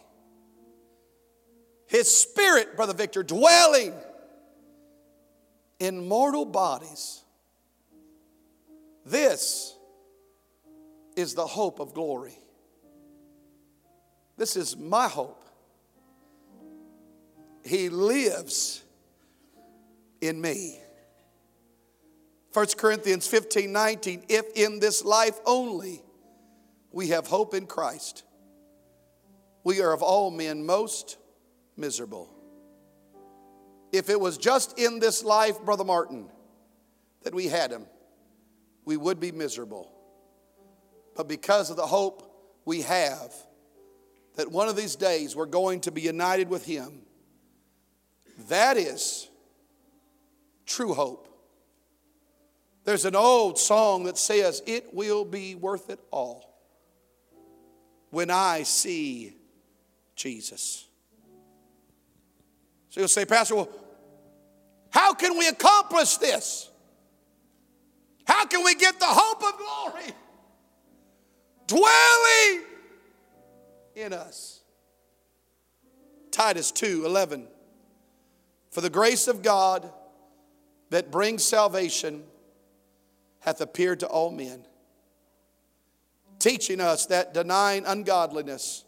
His 1.87 2.09
spirit, 2.09 2.77
Brother 2.77 2.95
Victor, 2.95 3.23
dwelling 3.23 3.93
in 5.81 6.07
mortal 6.07 6.45
bodies 6.45 7.23
this 9.11 9.77
is 11.16 11.35
the 11.35 11.46
hope 11.46 11.81
of 11.81 11.94
glory. 11.94 12.38
This 14.37 14.57
is 14.57 14.77
my 14.77 15.09
hope. 15.09 15.44
He 17.64 17.88
lives 17.88 18.83
in 20.20 20.40
me. 20.40 20.79
1 22.53 22.66
Corinthians 22.77 23.27
15 23.27 23.70
19, 23.70 24.25
if 24.29 24.46
in 24.55 24.81
this 24.81 25.05
life 25.05 25.38
only 25.44 26.03
we 26.90 27.09
have 27.09 27.27
hope 27.27 27.55
in 27.55 27.66
Christ, 27.66 28.25
we 29.62 29.81
are 29.83 29.92
of 29.92 30.03
all 30.03 30.31
men 30.31 30.64
most 30.64 31.18
miserable. 31.77 32.29
If 33.92 34.09
it 34.09 34.18
was 34.18 34.38
just 34.38 34.79
in 34.79 34.99
this 34.99 35.23
life, 35.23 35.61
Brother 35.64 35.85
Martin, 35.85 36.29
that 37.23 37.35
we 37.35 37.46
had 37.46 37.70
him, 37.70 37.87
we 38.90 38.96
would 38.96 39.20
be 39.20 39.31
miserable. 39.31 39.88
But 41.14 41.29
because 41.29 41.70
of 41.70 41.76
the 41.76 41.87
hope 41.87 42.29
we 42.64 42.83
have, 42.83 43.33
that 44.35 44.50
one 44.50 44.68
of 44.68 44.74
these 44.74 44.96
days 44.96 45.37
we're 45.37 45.46
going 45.46 45.83
to 45.83 45.92
be 45.92 46.00
united 46.00 46.48
with 46.48 46.64
Him, 46.64 47.03
that 48.48 48.76
is 48.76 49.29
true 50.66 50.92
hope. 50.92 51.29
There's 52.83 53.05
an 53.05 53.14
old 53.14 53.61
song 53.61 54.03
that 54.05 54.18
says, 54.18 54.61
It 54.66 54.92
will 54.92 55.24
be 55.24 55.55
worth 55.55 55.88
it 55.88 56.00
all 56.11 56.53
when 58.11 58.29
I 58.29 58.64
see 58.64 59.37
Jesus. 60.16 60.85
So 62.88 62.98
you'll 62.98 63.09
say, 63.09 63.24
Pastor, 63.24 63.55
well, 63.55 63.68
how 64.90 65.14
can 65.14 65.38
we 65.38 65.46
accomplish 65.46 66.16
this? 66.16 66.69
How 68.31 68.47
can 68.47 68.62
we 68.62 68.77
get 68.77 69.01
the 69.01 69.07
hope 69.07 69.43
of 69.43 69.59
glory 69.59 70.12
dwelling 71.66 72.64
in 73.97 74.12
us? 74.12 74.61
Titus 76.31 76.71
2 76.71 77.07
11. 77.07 77.49
For 78.71 78.83
the 78.83 78.88
grace 78.88 79.27
of 79.27 79.43
God 79.43 79.90
that 80.90 81.11
brings 81.11 81.45
salvation 81.45 82.23
hath 83.40 83.61
appeared 83.61 83.99
to 83.99 84.07
all 84.07 84.31
men, 84.31 84.64
teaching 86.38 86.81
us 86.81 87.07
that 87.07 87.35
denying 87.35 87.85
ungodliness 87.85 88.85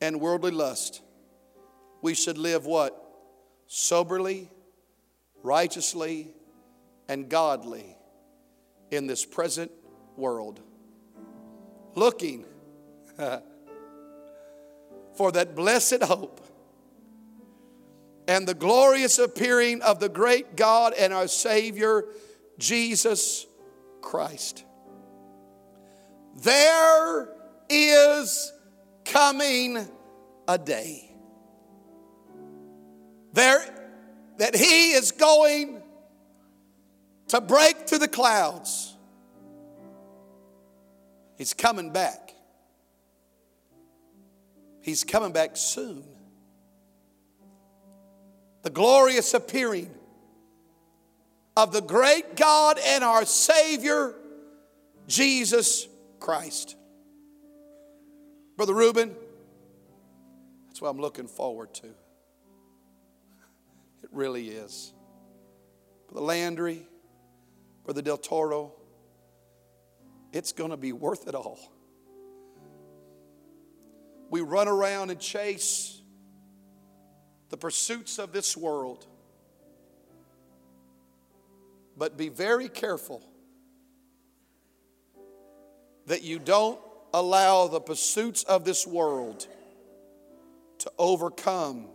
and 0.00 0.20
worldly 0.20 0.50
lust, 0.50 1.00
we 2.02 2.12
should 2.12 2.38
live 2.38 2.66
what? 2.66 3.00
Soberly, 3.68 4.50
righteously, 5.44 6.34
and 7.06 7.28
godly 7.28 7.96
in 8.96 9.06
this 9.06 9.24
present 9.24 9.70
world. 10.16 10.60
Looking 11.94 12.44
for 15.16 15.32
that 15.32 15.54
blessed 15.54 16.02
hope 16.02 16.40
and 18.26 18.46
the 18.46 18.54
glorious 18.54 19.18
appearing 19.18 19.82
of 19.82 20.00
the 20.00 20.08
great 20.08 20.56
God 20.56 20.94
and 20.94 21.12
our 21.12 21.28
Savior, 21.28 22.04
Jesus 22.58 23.46
Christ. 24.00 24.64
There 26.36 27.28
is 27.68 28.52
coming 29.04 29.88
a 30.48 30.58
day. 30.58 31.10
There 33.32 33.74
that 34.38 34.56
he 34.56 34.92
is 34.92 35.12
going 35.12 35.82
to 37.34 37.40
break 37.40 37.88
through 37.88 37.98
the 37.98 38.08
clouds. 38.08 38.96
He's 41.36 41.52
coming 41.52 41.90
back. 41.90 42.32
He's 44.82 45.02
coming 45.02 45.32
back 45.32 45.56
soon. 45.56 46.04
The 48.62 48.70
glorious 48.70 49.34
appearing 49.34 49.90
of 51.56 51.72
the 51.72 51.80
great 51.80 52.36
God 52.36 52.78
and 52.84 53.02
our 53.02 53.24
Savior, 53.24 54.14
Jesus 55.06 55.88
Christ. 56.20 56.76
Brother 58.56 58.74
Reuben, 58.74 59.14
that's 60.66 60.80
what 60.80 60.88
I'm 60.88 61.00
looking 61.00 61.26
forward 61.26 61.74
to. 61.74 61.86
It 64.02 64.10
really 64.12 64.50
is. 64.50 64.92
Brother 66.10 66.26
Landry, 66.26 66.86
Brother 67.84 68.02
Del 68.02 68.16
Toro, 68.16 68.72
it's 70.32 70.52
going 70.52 70.70
to 70.70 70.76
be 70.76 70.92
worth 70.92 71.28
it 71.28 71.34
all. 71.34 71.60
We 74.30 74.40
run 74.40 74.68
around 74.68 75.10
and 75.10 75.20
chase 75.20 76.00
the 77.50 77.56
pursuits 77.56 78.18
of 78.18 78.32
this 78.32 78.56
world. 78.56 79.06
But 81.96 82.16
be 82.16 82.28
very 82.28 82.68
careful 82.68 83.22
that 86.06 86.22
you 86.22 86.38
don't 86.38 86.80
allow 87.12 87.68
the 87.68 87.80
pursuits 87.80 88.42
of 88.42 88.64
this 88.64 88.86
world 88.86 89.46
to 90.78 90.90
overcome 90.98 91.86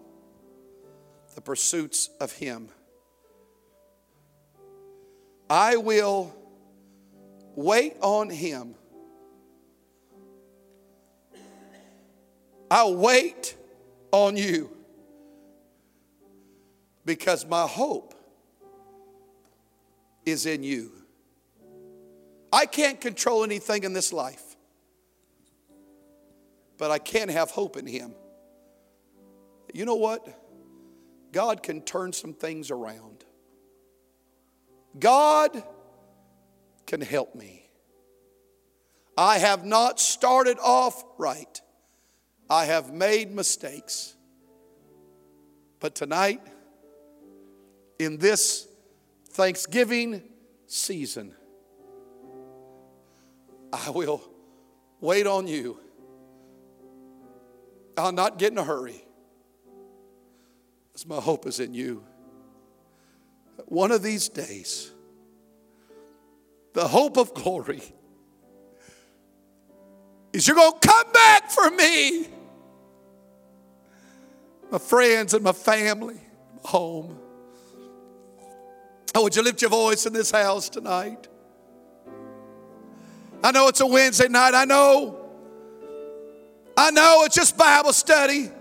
the 1.36 1.42
pursuits 1.42 2.10
of 2.22 2.32
Him. 2.32 2.70
I 5.50 5.78
will 5.78 6.34
wait 7.56 7.96
on 8.02 8.30
Him. 8.30 8.76
I'll 12.70 12.96
wait 12.96 13.56
on 14.12 14.38
you 14.38 14.70
because 17.04 17.46
my 17.48 17.66
hope 17.66 18.14
is 20.26 20.46
in 20.46 20.62
you. 20.62 20.92
I 22.54 22.68
can't 22.68 23.02
control 23.02 23.44
anything 23.44 23.84
in 23.84 23.94
this 23.94 24.14
life, 24.14 24.56
but 26.78 26.92
I 26.92 27.00
can 27.00 27.30
have 27.30 27.50
hope 27.50 27.78
in 27.78 27.88
Him. 27.88 28.14
You 29.74 29.86
know 29.86 29.96
what? 29.96 30.28
God 31.32 31.64
can 31.64 31.82
turn 31.82 32.14
some 32.14 32.34
things 32.34 32.70
around. 32.70 33.24
God 34.98 35.64
can 36.86 37.02
help 37.02 37.36
me. 37.36 37.70
I 39.18 39.38
have 39.38 39.66
not 39.66 40.00
started 40.00 40.58
off 40.60 41.04
right. 41.18 41.62
I 42.50 42.66
have 42.66 42.94
made 42.94 43.32
mistakes. 43.32 44.16
But 45.80 45.94
tonight, 45.94 46.42
in 48.00 48.18
this 48.18 48.68
Thanksgiving 49.30 50.24
season, 50.68 51.36
I 53.72 53.90
will 53.92 54.24
wait 55.00 55.28
on 55.28 55.48
you. 55.48 55.80
I'll 57.98 58.12
not 58.12 58.40
get 58.40 58.54
in 58.54 58.58
a 58.58 58.64
hurry, 58.64 59.04
as 60.96 61.06
my 61.06 61.20
hope 61.20 61.46
is 61.46 61.60
in 61.60 61.74
you. 61.74 62.04
One 63.66 63.92
of 63.92 64.02
these 64.02 64.30
days, 64.30 64.92
the 66.74 66.88
hope 66.88 67.18
of 67.18 67.34
glory 67.34 67.82
is 70.34 70.48
you're 70.48 70.56
going 70.56 70.80
to 70.80 70.88
come 70.88 71.12
back 71.12 71.52
for 71.52 71.70
me. 71.72 72.28
My 74.72 74.78
friends 74.78 75.34
and 75.34 75.44
my 75.44 75.52
family, 75.52 76.20
home. 76.64 77.18
Oh, 79.16 79.24
would 79.24 79.36
you 79.36 79.42
lift 79.42 79.62
your 79.62 79.72
voice 79.72 80.06
in 80.06 80.14
this 80.14 80.30
house 80.30 80.70
tonight? 80.70 81.28
I 83.44 83.52
know 83.52 83.68
it's 83.68 83.80
a 83.80 83.88
Wednesday 83.88 84.28
night. 84.28 84.54
I 84.54 84.66
know. 84.66 85.18
I 86.78 86.92
know 86.92 87.24
it's 87.26 87.36
just 87.36 87.58
Bible 87.58 87.94
study. 87.94 88.52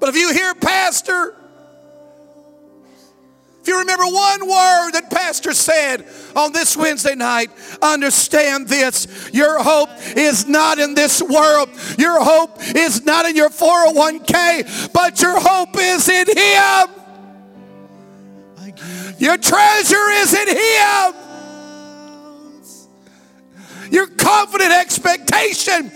But 0.00 0.08
if 0.08 0.16
you 0.16 0.32
hear 0.32 0.54
Pastor, 0.54 1.36
if 3.64 3.68
you 3.68 3.78
remember 3.78 4.04
one 4.04 4.46
word 4.46 4.90
that 4.90 5.08
Pastor 5.10 5.54
said 5.54 6.04
on 6.36 6.52
this 6.52 6.76
Wednesday 6.76 7.14
night, 7.14 7.50
understand 7.80 8.68
this. 8.68 9.30
Your 9.32 9.62
hope 9.62 9.88
is 10.14 10.46
not 10.46 10.78
in 10.78 10.92
this 10.92 11.22
world. 11.22 11.70
Your 11.96 12.22
hope 12.22 12.58
is 12.76 13.06
not 13.06 13.24
in 13.24 13.34
your 13.34 13.48
401k, 13.48 14.92
but 14.92 15.22
your 15.22 15.40
hope 15.40 15.78
is 15.78 16.06
in 16.10 16.26
Him. 16.26 16.88
Your 19.16 19.38
treasure 19.38 20.10
is 20.10 20.34
in 20.34 20.48
Him. 20.48 21.14
Your 23.90 24.08
confident 24.08 24.72
expectation, 24.72 25.90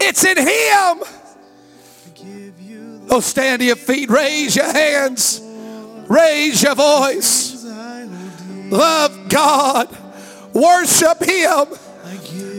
it's 0.00 0.24
in 0.24 0.36
Him. 0.36 1.04
Oh, 3.08 3.20
stand 3.20 3.60
to 3.60 3.66
your 3.66 3.76
feet, 3.76 4.10
raise 4.10 4.56
your 4.56 4.72
hands. 4.72 5.43
Raise 6.14 6.62
your 6.62 6.76
voice. 6.76 7.64
Love 7.64 9.28
God. 9.28 9.88
Worship 10.52 11.22
Him. 11.22 11.66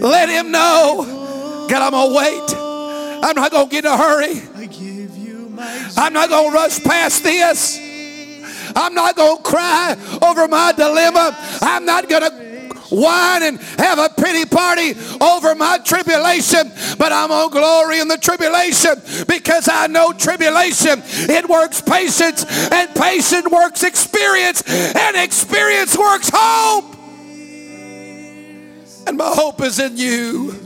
Let 0.01 0.29
Him 0.29 0.51
know. 0.51 1.67
God, 1.69 1.81
I'm 1.81 1.91
going 1.91 2.09
to 2.09 2.17
wait. 2.17 2.55
I'm 3.23 3.35
not 3.35 3.51
going 3.51 3.69
to 3.69 3.71
get 3.71 3.85
in 3.85 3.91
a 3.91 3.97
hurry. 3.97 4.41
I'm 5.97 6.13
not 6.13 6.29
going 6.29 6.51
to 6.51 6.55
rush 6.55 6.83
past 6.83 7.23
this. 7.23 7.79
I'm 8.75 8.93
not 8.93 9.15
going 9.15 9.37
to 9.37 9.43
cry 9.43 9.95
over 10.21 10.47
my 10.49 10.73
dilemma. 10.73 11.35
I'm 11.61 11.85
not 11.85 12.09
going 12.09 12.23
to 12.23 12.44
whine 12.89 13.43
and 13.43 13.59
have 13.79 13.99
a 13.99 14.09
pity 14.09 14.45
party 14.45 14.93
over 15.21 15.55
my 15.55 15.79
tribulation, 15.83 16.71
but 16.97 17.11
I'm 17.11 17.31
on 17.31 17.49
glory 17.51 17.99
in 17.99 18.07
the 18.07 18.17
tribulation 18.17 18.95
because 19.27 19.69
I 19.71 19.87
know 19.87 20.11
tribulation, 20.13 21.01
it 21.05 21.47
works 21.49 21.81
patience, 21.81 22.45
and 22.71 22.93
patience 22.95 23.47
works 23.49 23.83
experience, 23.83 24.63
and 24.67 25.15
experience 25.17 25.97
works 25.97 26.29
hope. 26.33 26.95
And 29.07 29.17
my 29.17 29.29
hope 29.29 29.61
is 29.61 29.79
in 29.79 29.97
you. 29.97 30.64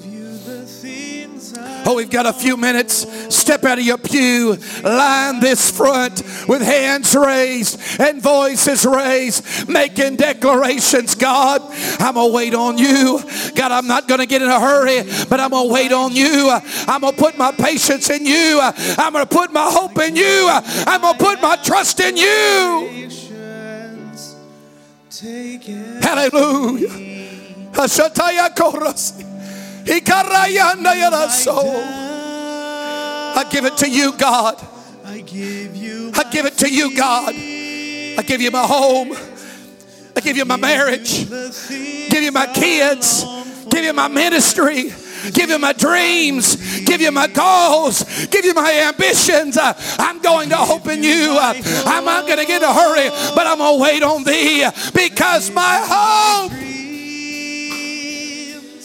Oh, 1.90 1.96
we've 1.96 2.08
got 2.08 2.28
a 2.28 2.34
few 2.34 2.56
minutes. 2.56 3.08
Step 3.36 3.64
out 3.64 3.80
of 3.80 3.84
your 3.84 3.98
pew, 3.98 4.56
line 4.84 5.40
this 5.40 5.72
front 5.72 6.22
with 6.48 6.62
hands 6.62 7.16
raised 7.16 7.80
and 8.00 8.22
voices 8.22 8.86
raised, 8.86 9.68
making 9.68 10.18
declarations. 10.18 11.16
God, 11.16 11.64
I'm 12.00 12.14
going 12.14 12.30
to 12.30 12.36
wait 12.36 12.54
on 12.54 12.78
you. 12.78 13.20
God, 13.56 13.72
I'm 13.72 13.88
not 13.88 14.08
going 14.08 14.20
to 14.20 14.28
get 14.28 14.44
in 14.44 14.50
a 14.50 14.60
hurry, 14.60 15.02
but 15.30 15.40
I'm 15.40 15.50
going 15.50 15.68
to 15.68 15.74
wait 15.74 15.92
on 15.92 16.16
you. 16.16 16.52
I'm 16.88 17.02
going 17.02 17.16
to 17.16 17.20
put 17.20 17.40
my 17.40 17.52
patience 17.54 18.08
in 18.12 18.24
you. 18.24 18.60
I'm 18.62 19.12
going 19.12 19.26
to 19.26 19.36
put 19.36 19.52
my 19.52 19.68
hope 19.72 19.98
in 19.98 20.16
you. 20.16 20.48
I'm 20.48 21.02
going 21.02 21.18
to 21.18 21.24
put 21.26 21.42
my 21.42 21.56
trust 21.56 22.00
in 22.02 22.18
you. 22.18 23.10
Hallelujah. 26.04 27.72
I 33.36 33.44
give 33.50 33.66
it 33.66 33.78
to 33.78 33.90
you, 33.90 34.14
God. 34.18 34.56
I 35.06 35.22
give 35.22 35.76
you. 35.76 36.12
I 36.14 36.30
give 36.30 36.46
it 36.46 36.58
to 36.60 36.70
you, 36.70 36.96
God. 36.96 37.34
I 37.36 38.24
give 38.26 38.42
you 38.42 38.52
my 38.52 38.66
home. 38.66 39.14
I 40.16 40.22
give 40.22 40.38
you 40.38 40.46
my 40.46 40.58
marriage. 40.58 41.28
Give 41.30 42.22
you 42.22 42.32
my 42.32 42.48
kids. 42.48 43.26
Give 43.70 43.84
you 43.84 43.94
my 43.94 44.08
ministry. 44.08 44.92
Give 45.34 45.50
you 45.50 45.60
my 45.60 45.74
dreams. 45.74 46.80
Give 46.82 47.02
you 47.02 47.12
my 47.12 47.28
goals. 47.28 48.04
Give 48.28 48.46
you 48.46 48.54
my 48.54 48.72
ambitions. 48.88 49.58
I'm 49.60 50.20
going 50.22 50.50
to 50.50 50.58
hope 50.58 50.88
in 50.88 51.04
you. 51.04 51.38
I'm 51.40 52.06
not 52.06 52.26
going 52.28 52.40
to 52.40 52.46
get 52.46 52.62
in 52.62 52.70
a 52.70 52.74
hurry, 52.74 53.10
but 53.36 53.48
I'm 53.48 53.58
going 53.58 53.78
to 53.78 53.84
wait 53.84 54.04
on 54.04 54.24
thee 54.24 54.66
because 54.94 55.52
my 55.52 55.82
hope 55.84 56.69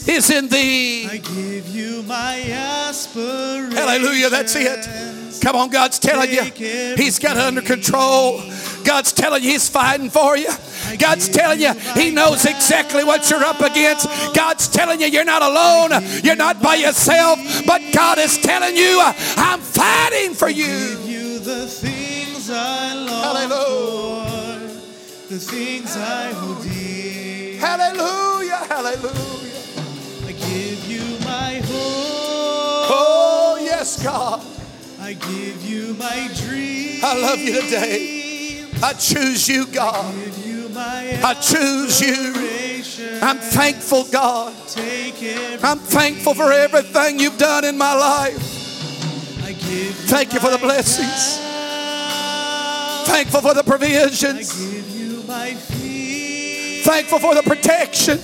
is 0.08 0.30
in 0.30 0.48
thee. 0.48 1.06
I 1.06 1.16
give 1.18 1.68
you 1.68 2.02
my 2.02 2.42
aspiration. 2.50 3.72
Hallelujah. 3.72 4.30
That's 4.30 4.54
it. 4.56 5.42
Come 5.42 5.56
on, 5.56 5.68
God's 5.70 5.98
telling 5.98 6.30
you. 6.30 6.42
He's 6.96 7.18
got 7.18 7.36
it 7.36 7.42
under 7.42 7.60
control. 7.62 8.42
God's 8.84 9.12
telling 9.12 9.42
you 9.42 9.50
He's 9.50 9.68
fighting 9.68 10.10
for 10.10 10.36
you. 10.36 10.48
God's 10.98 11.28
telling 11.28 11.60
you 11.60 11.72
He 11.94 12.10
knows 12.10 12.44
exactly 12.44 13.04
what 13.04 13.28
you're 13.30 13.44
up 13.44 13.60
against. 13.60 14.06
God's 14.34 14.68
telling 14.68 15.00
you 15.00 15.06
you're 15.06 15.24
not 15.24 15.42
alone. 15.42 16.02
You're 16.22 16.36
not 16.36 16.62
by 16.62 16.76
yourself. 16.76 17.38
But 17.66 17.82
God 17.92 18.18
is 18.18 18.38
telling 18.38 18.76
you, 18.76 19.00
I'm 19.36 19.60
fighting 19.60 20.34
for 20.34 20.48
you. 20.48 20.96
The 21.44 21.66
things 21.66 22.48
I 22.48 22.94
long 22.94 23.36
Hallelujah. 23.36 24.68
the 25.28 25.38
things 25.38 25.94
I 25.94 26.32
hold 26.32 26.62
dear. 26.62 27.58
Hallelujah, 27.58 28.66
hallelujah 28.66 29.33
yes, 33.84 34.02
God. 34.02 34.42
I 34.98 35.12
give 35.12 35.62
you 35.62 35.92
my 35.94 36.30
dream. 36.46 37.00
I 37.02 37.20
love 37.20 37.38
you 37.38 37.60
today. 37.60 38.64
I 38.82 38.94
choose 38.94 39.46
you, 39.46 39.66
God. 39.66 40.02
I 40.76 41.34
choose 41.34 42.00
you. 42.00 42.32
I'm 43.20 43.38
thankful, 43.38 44.04
God. 44.04 44.54
I'm 45.62 45.78
thankful 45.78 46.32
for 46.32 46.50
everything 46.50 47.18
you've 47.18 47.36
done 47.36 47.64
in 47.66 47.76
my 47.76 47.94
life. 47.94 48.38
Thank 50.08 50.32
you 50.32 50.40
for 50.40 50.50
the 50.50 50.58
blessings. 50.58 51.38
Thankful 53.06 53.42
for 53.42 53.52
the 53.52 53.64
provisions. 53.64 54.50
Thankful 56.84 57.18
for 57.18 57.34
the 57.34 57.42
protection. 57.42 58.18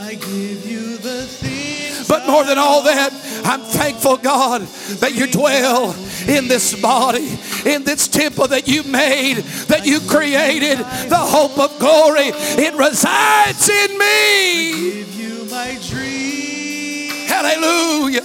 I 0.00 0.14
give 0.14 0.66
you 0.66 0.96
the 0.96 1.22
things. 1.26 1.83
But 2.08 2.26
more 2.26 2.44
than 2.44 2.58
all 2.58 2.82
that, 2.82 3.12
I'm 3.44 3.60
thankful, 3.60 4.16
God, 4.18 4.62
that 5.00 5.14
you 5.14 5.26
dwell 5.26 5.94
in 6.28 6.48
this 6.48 6.74
body, 6.80 7.38
in 7.64 7.84
this 7.84 8.08
temple 8.08 8.48
that 8.48 8.68
you 8.68 8.82
made, 8.84 9.38
that 9.68 9.86
you 9.86 10.00
created, 10.00 10.78
the 10.78 11.16
hope 11.16 11.58
of 11.58 11.78
glory. 11.78 12.30
It 12.32 12.74
resides 12.74 13.68
in 13.68 13.98
me. 13.98 14.04
I 14.04 14.72
give 14.72 15.14
you 15.20 15.44
my 15.50 15.78
dream. 15.86 17.26
Hallelujah. 17.28 18.22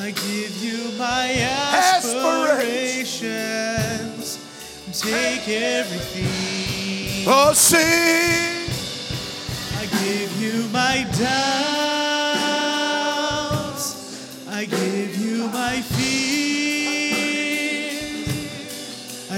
I 0.00 0.10
give 0.10 0.56
you 0.62 0.92
my 0.98 1.32
aspirations. 1.72 4.38
Take 5.00 5.48
everything. 5.48 7.24
Oh, 7.26 7.52
sing 7.54 8.68
I 9.78 9.86
give 10.04 10.40
you 10.40 10.68
my 10.68 11.06
doubts. 11.18 12.21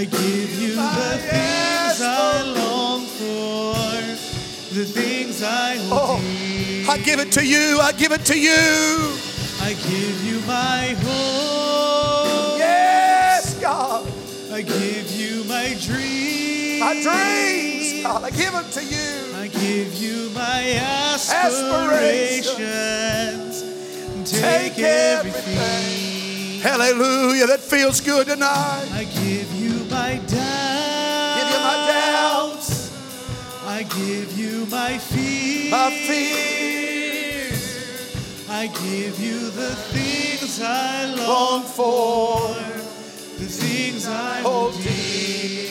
I 0.04 0.06
give 0.06 0.60
you 0.60 0.74
the 0.76 1.16
things 1.16 2.02
I 2.02 2.42
long 2.42 3.06
for, 3.06 3.72
the 4.74 4.84
things 4.84 5.42
I 5.42 5.78
oh, 5.90 6.20
I 6.90 6.98
give 6.98 7.20
it 7.20 7.32
to 7.32 7.42
you. 7.42 7.78
I 7.80 7.90
give 7.92 8.12
it 8.12 8.22
to 8.26 8.38
you. 8.38 8.50
I 9.62 9.72
give 9.72 10.22
you 10.22 10.40
my 10.40 10.94
hope. 11.00 12.58
Yes, 12.58 13.54
God. 13.62 14.06
I 14.52 14.60
give 14.60 15.10
you 15.10 15.42
my 15.44 15.74
dreams. 15.80 16.80
My 16.80 17.00
dreams, 17.00 18.02
God. 18.02 18.24
I 18.24 18.30
give 18.30 18.52
them 18.52 18.70
to 18.72 18.84
you. 18.84 19.34
I 19.36 19.48
give 19.48 19.94
you 19.94 20.28
my 20.34 20.74
aspirations. 21.14 23.62
Take 24.30 24.78
everything. 24.78 26.60
Hallelujah. 26.60 27.46
That 27.46 27.60
feels 27.60 28.02
good 28.02 28.26
tonight. 28.26 28.86
I 28.92 29.04
give 29.04 29.50
you 29.54 29.73
my 29.94 30.12
doubts. 30.26 31.38
Give 31.38 31.50
you 31.54 31.60
my 31.70 31.78
doubts. 31.94 32.68
I 33.76 33.78
give 34.00 34.28
you 34.38 34.66
my 34.66 34.98
fears. 34.98 35.70
My 35.70 35.90
fears. 36.08 37.62
I 38.50 38.66
give 38.66 39.18
you 39.26 39.38
the 39.50 39.72
things 39.94 40.60
I 40.60 41.14
long 41.14 41.62
for. 41.62 42.54
The 43.40 43.48
things 43.62 44.06
I 44.08 44.40
hold 44.42 44.74
dear. 44.82 45.68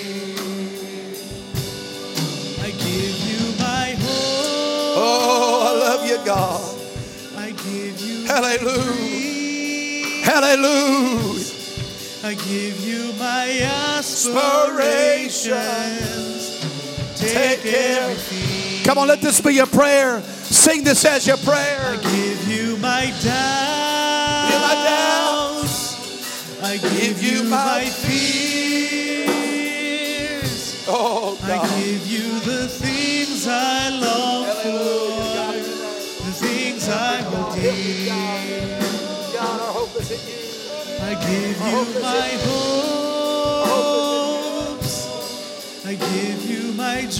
I 2.67 2.69
give 2.88 3.15
you 3.30 3.41
my 3.59 3.88
hope. 4.03 4.95
Oh, 5.03 5.67
I 5.69 5.71
love 5.86 6.03
you, 6.09 6.17
God. 6.26 6.63
I 7.36 7.47
give 7.51 7.99
you 8.07 8.26
Hallelujah. 8.26 9.34
Hallelujah. 10.24 11.42
I 12.26 12.36
give 12.36 12.80
you 12.80 13.11
my 13.19 13.59
aspirations. 13.97 16.61
Take 17.19 17.65
everything. 17.65 18.86
Come 18.86 18.97
on, 18.97 19.09
let 19.09 19.19
this 19.19 19.41
be 19.41 19.55
your 19.55 19.67
prayer. 19.67 20.21
Sing 20.21 20.86
this 20.86 21.03
as 21.03 21.28
your 21.28 21.36
prayer. 21.36 21.82
I 21.82 21.97
give 21.97 22.47
you 22.47 22.78
my 22.78 23.07
doubts. 23.21 24.55
My 24.55 24.74
doubts. 24.88 26.63
I 26.63 26.78
give 26.78 27.21
you 27.21 27.43
my 27.43 27.84
fears. 27.84 29.28
Oh, 30.88 31.38
God. 31.41 31.49
I 31.49 31.67
give 31.82 32.07
you 32.07 32.39
the 32.39 32.69
things 32.69 33.47
I 33.49 33.89
long 33.89 34.22
I 41.05 41.15
give 41.15 41.59
you 41.59 42.01
my 42.01 42.29
hopes. 44.71 45.85
I 45.85 45.95
give 45.95 46.49
you 46.49 46.71
my 46.73 47.01
dreams. 47.01 47.19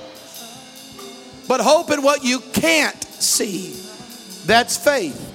But 1.48 1.60
hoping 1.62 2.02
what 2.02 2.24
you 2.24 2.40
can't 2.40 3.02
see. 3.04 3.76
That's 4.46 4.78
faith. 4.78 5.32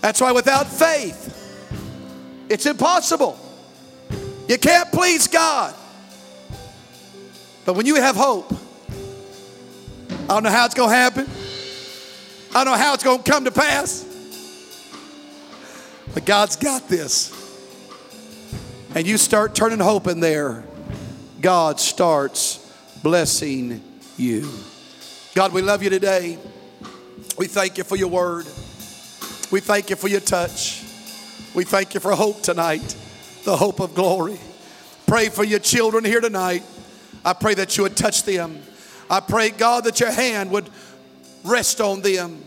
That's 0.00 0.20
why 0.20 0.32
without 0.32 0.66
faith, 0.66 1.28
it's 2.48 2.66
impossible. 2.66 3.38
You 4.48 4.58
can't 4.58 4.90
please 4.92 5.26
God. 5.28 5.74
But 7.64 7.74
when 7.74 7.86
you 7.86 7.94
have 7.96 8.16
hope, 8.16 8.52
I 10.10 10.26
don't 10.26 10.42
know 10.42 10.50
how 10.50 10.66
it's 10.66 10.74
going 10.74 10.90
to 10.90 10.96
happen. 10.96 11.28
I 12.54 12.64
don't 12.64 12.72
know 12.74 12.78
how 12.78 12.94
it's 12.94 13.04
going 13.04 13.22
to 13.22 13.30
come 13.30 13.44
to 13.44 13.50
pass. 13.50 14.04
But 16.12 16.24
God's 16.24 16.56
got 16.56 16.88
this. 16.88 17.41
And 18.94 19.06
you 19.06 19.16
start 19.16 19.54
turning 19.54 19.78
hope 19.78 20.06
in 20.06 20.20
there, 20.20 20.64
God 21.40 21.80
starts 21.80 22.58
blessing 23.02 23.82
you. 24.16 24.48
God, 25.34 25.52
we 25.52 25.62
love 25.62 25.82
you 25.82 25.90
today. 25.90 26.38
We 27.38 27.46
thank 27.46 27.78
you 27.78 27.84
for 27.84 27.96
your 27.96 28.08
word. 28.08 28.44
We 29.50 29.60
thank 29.60 29.90
you 29.90 29.96
for 29.96 30.08
your 30.08 30.20
touch. 30.20 30.82
We 31.54 31.64
thank 31.64 31.94
you 31.94 32.00
for 32.00 32.14
hope 32.14 32.42
tonight, 32.42 32.96
the 33.44 33.56
hope 33.56 33.80
of 33.80 33.94
glory. 33.94 34.38
Pray 35.06 35.28
for 35.28 35.44
your 35.44 35.58
children 35.58 36.04
here 36.04 36.20
tonight. 36.20 36.62
I 37.24 37.32
pray 37.32 37.54
that 37.54 37.76
you 37.76 37.84
would 37.84 37.96
touch 37.96 38.24
them. 38.24 38.60
I 39.10 39.20
pray, 39.20 39.50
God, 39.50 39.84
that 39.84 40.00
your 40.00 40.10
hand 40.10 40.50
would 40.50 40.68
rest 41.44 41.80
on 41.80 42.02
them. 42.02 42.42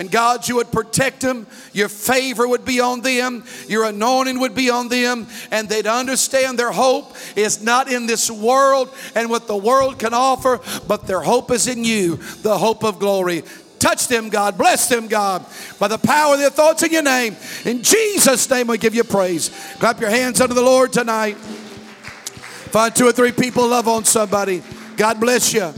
And 0.00 0.10
God, 0.10 0.48
you 0.48 0.56
would 0.56 0.72
protect 0.72 1.20
them. 1.20 1.46
Your 1.74 1.90
favor 1.90 2.48
would 2.48 2.64
be 2.64 2.80
on 2.80 3.02
them. 3.02 3.44
Your 3.68 3.84
anointing 3.84 4.40
would 4.40 4.54
be 4.54 4.70
on 4.70 4.88
them. 4.88 5.26
And 5.50 5.68
they'd 5.68 5.86
understand 5.86 6.58
their 6.58 6.72
hope 6.72 7.14
is 7.36 7.62
not 7.62 7.92
in 7.92 8.06
this 8.06 8.30
world 8.30 8.88
and 9.14 9.28
what 9.28 9.46
the 9.46 9.58
world 9.58 9.98
can 9.98 10.14
offer, 10.14 10.58
but 10.88 11.06
their 11.06 11.20
hope 11.20 11.50
is 11.50 11.68
in 11.68 11.84
you, 11.84 12.16
the 12.40 12.56
hope 12.56 12.82
of 12.82 12.98
glory. 12.98 13.44
Touch 13.78 14.08
them, 14.08 14.30
God. 14.30 14.56
Bless 14.56 14.88
them, 14.88 15.06
God, 15.06 15.44
by 15.78 15.88
the 15.88 15.98
power 15.98 16.32
of 16.32 16.40
their 16.40 16.48
thoughts 16.48 16.82
in 16.82 16.92
your 16.92 17.02
name. 17.02 17.36
In 17.66 17.82
Jesus' 17.82 18.48
name, 18.48 18.68
we 18.68 18.78
give 18.78 18.94
you 18.94 19.04
praise. 19.04 19.50
Clap 19.80 20.00
your 20.00 20.08
hands 20.08 20.40
unto 20.40 20.54
the 20.54 20.62
Lord 20.62 20.94
tonight. 20.94 21.36
Find 21.36 22.96
two 22.96 23.06
or 23.06 23.12
three 23.12 23.32
people, 23.32 23.68
love 23.68 23.86
on 23.86 24.06
somebody. 24.06 24.62
God 24.96 25.20
bless 25.20 25.52
you. 25.52 25.74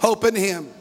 Hope 0.00 0.22
in 0.26 0.36
Him. 0.36 0.73